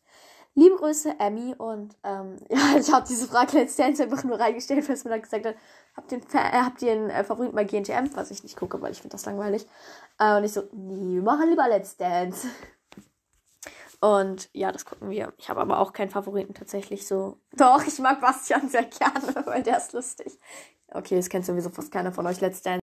Liebe 0.54 0.76
Grüße, 0.76 1.16
Emmy. 1.18 1.54
Und 1.56 1.96
ähm, 2.04 2.36
ja, 2.50 2.76
ich 2.78 2.92
habe 2.92 3.06
diese 3.08 3.26
Frage 3.26 3.58
Let's 3.58 3.76
Dance 3.76 4.02
einfach 4.02 4.22
nur 4.24 4.38
reingestellt, 4.38 4.86
weil 4.86 4.94
es 4.94 5.04
mir 5.04 5.10
dann 5.10 5.22
gesagt 5.22 5.46
hat, 5.46 5.56
habt 5.96 6.12
ihr, 6.12 6.18
äh, 6.18 6.62
habt 6.62 6.82
ihr 6.82 6.92
einen 6.92 7.10
äh, 7.10 7.24
Favoriten 7.24 7.54
bei 7.54 7.64
GNTM? 7.64 8.14
Was 8.14 8.30
ich 8.30 8.42
nicht 8.42 8.56
gucke, 8.56 8.80
weil 8.80 8.92
ich 8.92 9.00
finde 9.00 9.14
das 9.14 9.24
langweilig. 9.24 9.66
Äh, 10.18 10.36
und 10.36 10.44
ich 10.44 10.52
so, 10.52 10.62
nee, 10.72 11.16
wir 11.16 11.22
machen 11.22 11.48
lieber 11.48 11.68
Let's 11.68 11.96
Dance. 11.96 12.48
Und 14.00 14.48
ja, 14.54 14.72
das 14.72 14.86
gucken 14.86 15.10
wir. 15.10 15.34
Ich 15.36 15.50
habe 15.50 15.60
aber 15.60 15.78
auch 15.78 15.92
keinen 15.92 16.10
Favoriten 16.10 16.54
tatsächlich 16.54 17.06
so. 17.06 17.38
Doch, 17.56 17.86
ich 17.86 17.98
mag 17.98 18.20
Bastian 18.20 18.68
sehr 18.68 18.84
gerne, 18.84 19.34
weil 19.46 19.62
der 19.62 19.76
ist 19.76 19.92
lustig. 19.92 20.38
Okay, 20.88 21.16
das 21.16 21.28
kennt 21.28 21.44
sowieso 21.44 21.70
fast 21.70 21.92
keiner 21.92 22.12
von 22.12 22.26
euch. 22.26 22.40
Let's 22.40 22.62
Dance. 22.62 22.79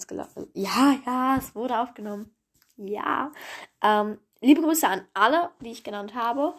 Jetzt 0.00 0.08
gelaufen. 0.08 0.48
Ja, 0.54 0.98
ja, 1.06 1.36
es 1.36 1.54
wurde 1.54 1.78
aufgenommen. 1.78 2.34
Ja. 2.76 3.30
Ähm, 3.82 4.18
liebe 4.40 4.62
Grüße 4.62 4.88
an 4.88 5.06
alle, 5.12 5.50
die 5.60 5.70
ich 5.70 5.84
genannt 5.84 6.14
habe. 6.14 6.54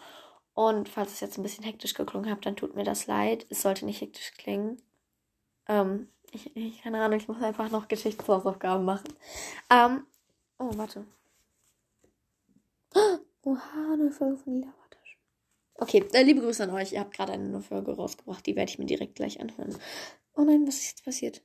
Und 0.54 0.88
falls 0.88 1.12
es 1.12 1.20
jetzt 1.20 1.38
ein 1.38 1.42
bisschen 1.42 1.64
hektisch 1.64 1.94
geklungen 1.94 2.30
hat, 2.30 2.44
dann 2.46 2.56
tut 2.56 2.76
mir 2.76 2.84
das 2.84 3.06
leid. 3.06 3.46
Es 3.48 3.62
sollte 3.62 3.84
nicht 3.84 4.00
hektisch 4.00 4.32
klingen. 4.36 4.80
Ähm, 5.66 6.08
ich, 6.30 6.54
ich 6.56 6.82
keine 6.82 7.02
Ahnung, 7.02 7.18
ich 7.18 7.28
muss 7.28 7.42
einfach 7.42 7.70
noch 7.70 7.88
Geschichtshausaufgaben 7.88 8.84
machen. 8.84 9.08
Ähm, 9.70 10.06
oh, 10.58 10.70
warte. 10.76 11.06
Oha, 13.42 13.92
eine 13.92 14.12
Folge 14.12 14.36
von 14.36 14.54
Lila 14.54 14.68
Wattasch. 14.84 15.18
Okay, 15.76 16.04
äh, 16.12 16.22
liebe 16.22 16.42
Grüße 16.42 16.62
an 16.62 16.70
euch. 16.70 16.92
Ihr 16.92 17.00
habt 17.00 17.14
gerade 17.14 17.32
eine 17.32 17.48
neue 17.48 17.62
Folge 17.62 17.96
rausgebracht. 17.96 18.46
Die 18.46 18.54
werde 18.54 18.70
ich 18.70 18.78
mir 18.78 18.86
direkt 18.86 19.16
gleich 19.16 19.40
anhören. 19.40 19.74
Oh 20.36 20.42
nein, 20.42 20.66
was 20.66 20.76
ist 20.76 20.90
jetzt 20.90 21.04
passiert? 21.04 21.42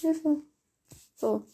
Hilfe. 0.00 0.42
So. 1.14 1.46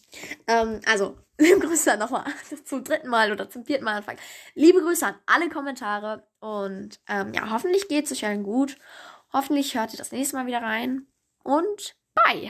Ähm, 0.46 0.80
also, 0.86 1.18
liebe 1.38 1.60
Grüße 1.60 1.96
nochmal 1.96 2.24
zum 2.64 2.84
dritten 2.84 3.08
Mal 3.08 3.32
oder 3.32 3.48
zum 3.50 3.64
vierten 3.64 3.84
Mal 3.84 3.96
anfangen. 3.96 4.18
Liebe 4.54 4.80
Grüße 4.80 5.06
an 5.06 5.14
alle 5.26 5.48
Kommentare 5.48 6.26
und 6.40 7.00
ähm, 7.08 7.32
ja, 7.34 7.50
hoffentlich 7.50 7.88
geht 7.88 8.06
es 8.06 8.12
euch 8.12 8.24
allen 8.24 8.42
gut. 8.42 8.76
Hoffentlich 9.32 9.74
hört 9.76 9.92
ihr 9.92 9.98
das 9.98 10.12
nächste 10.12 10.36
Mal 10.36 10.46
wieder 10.46 10.62
rein 10.62 11.06
und 11.42 11.94
bye! 12.14 12.48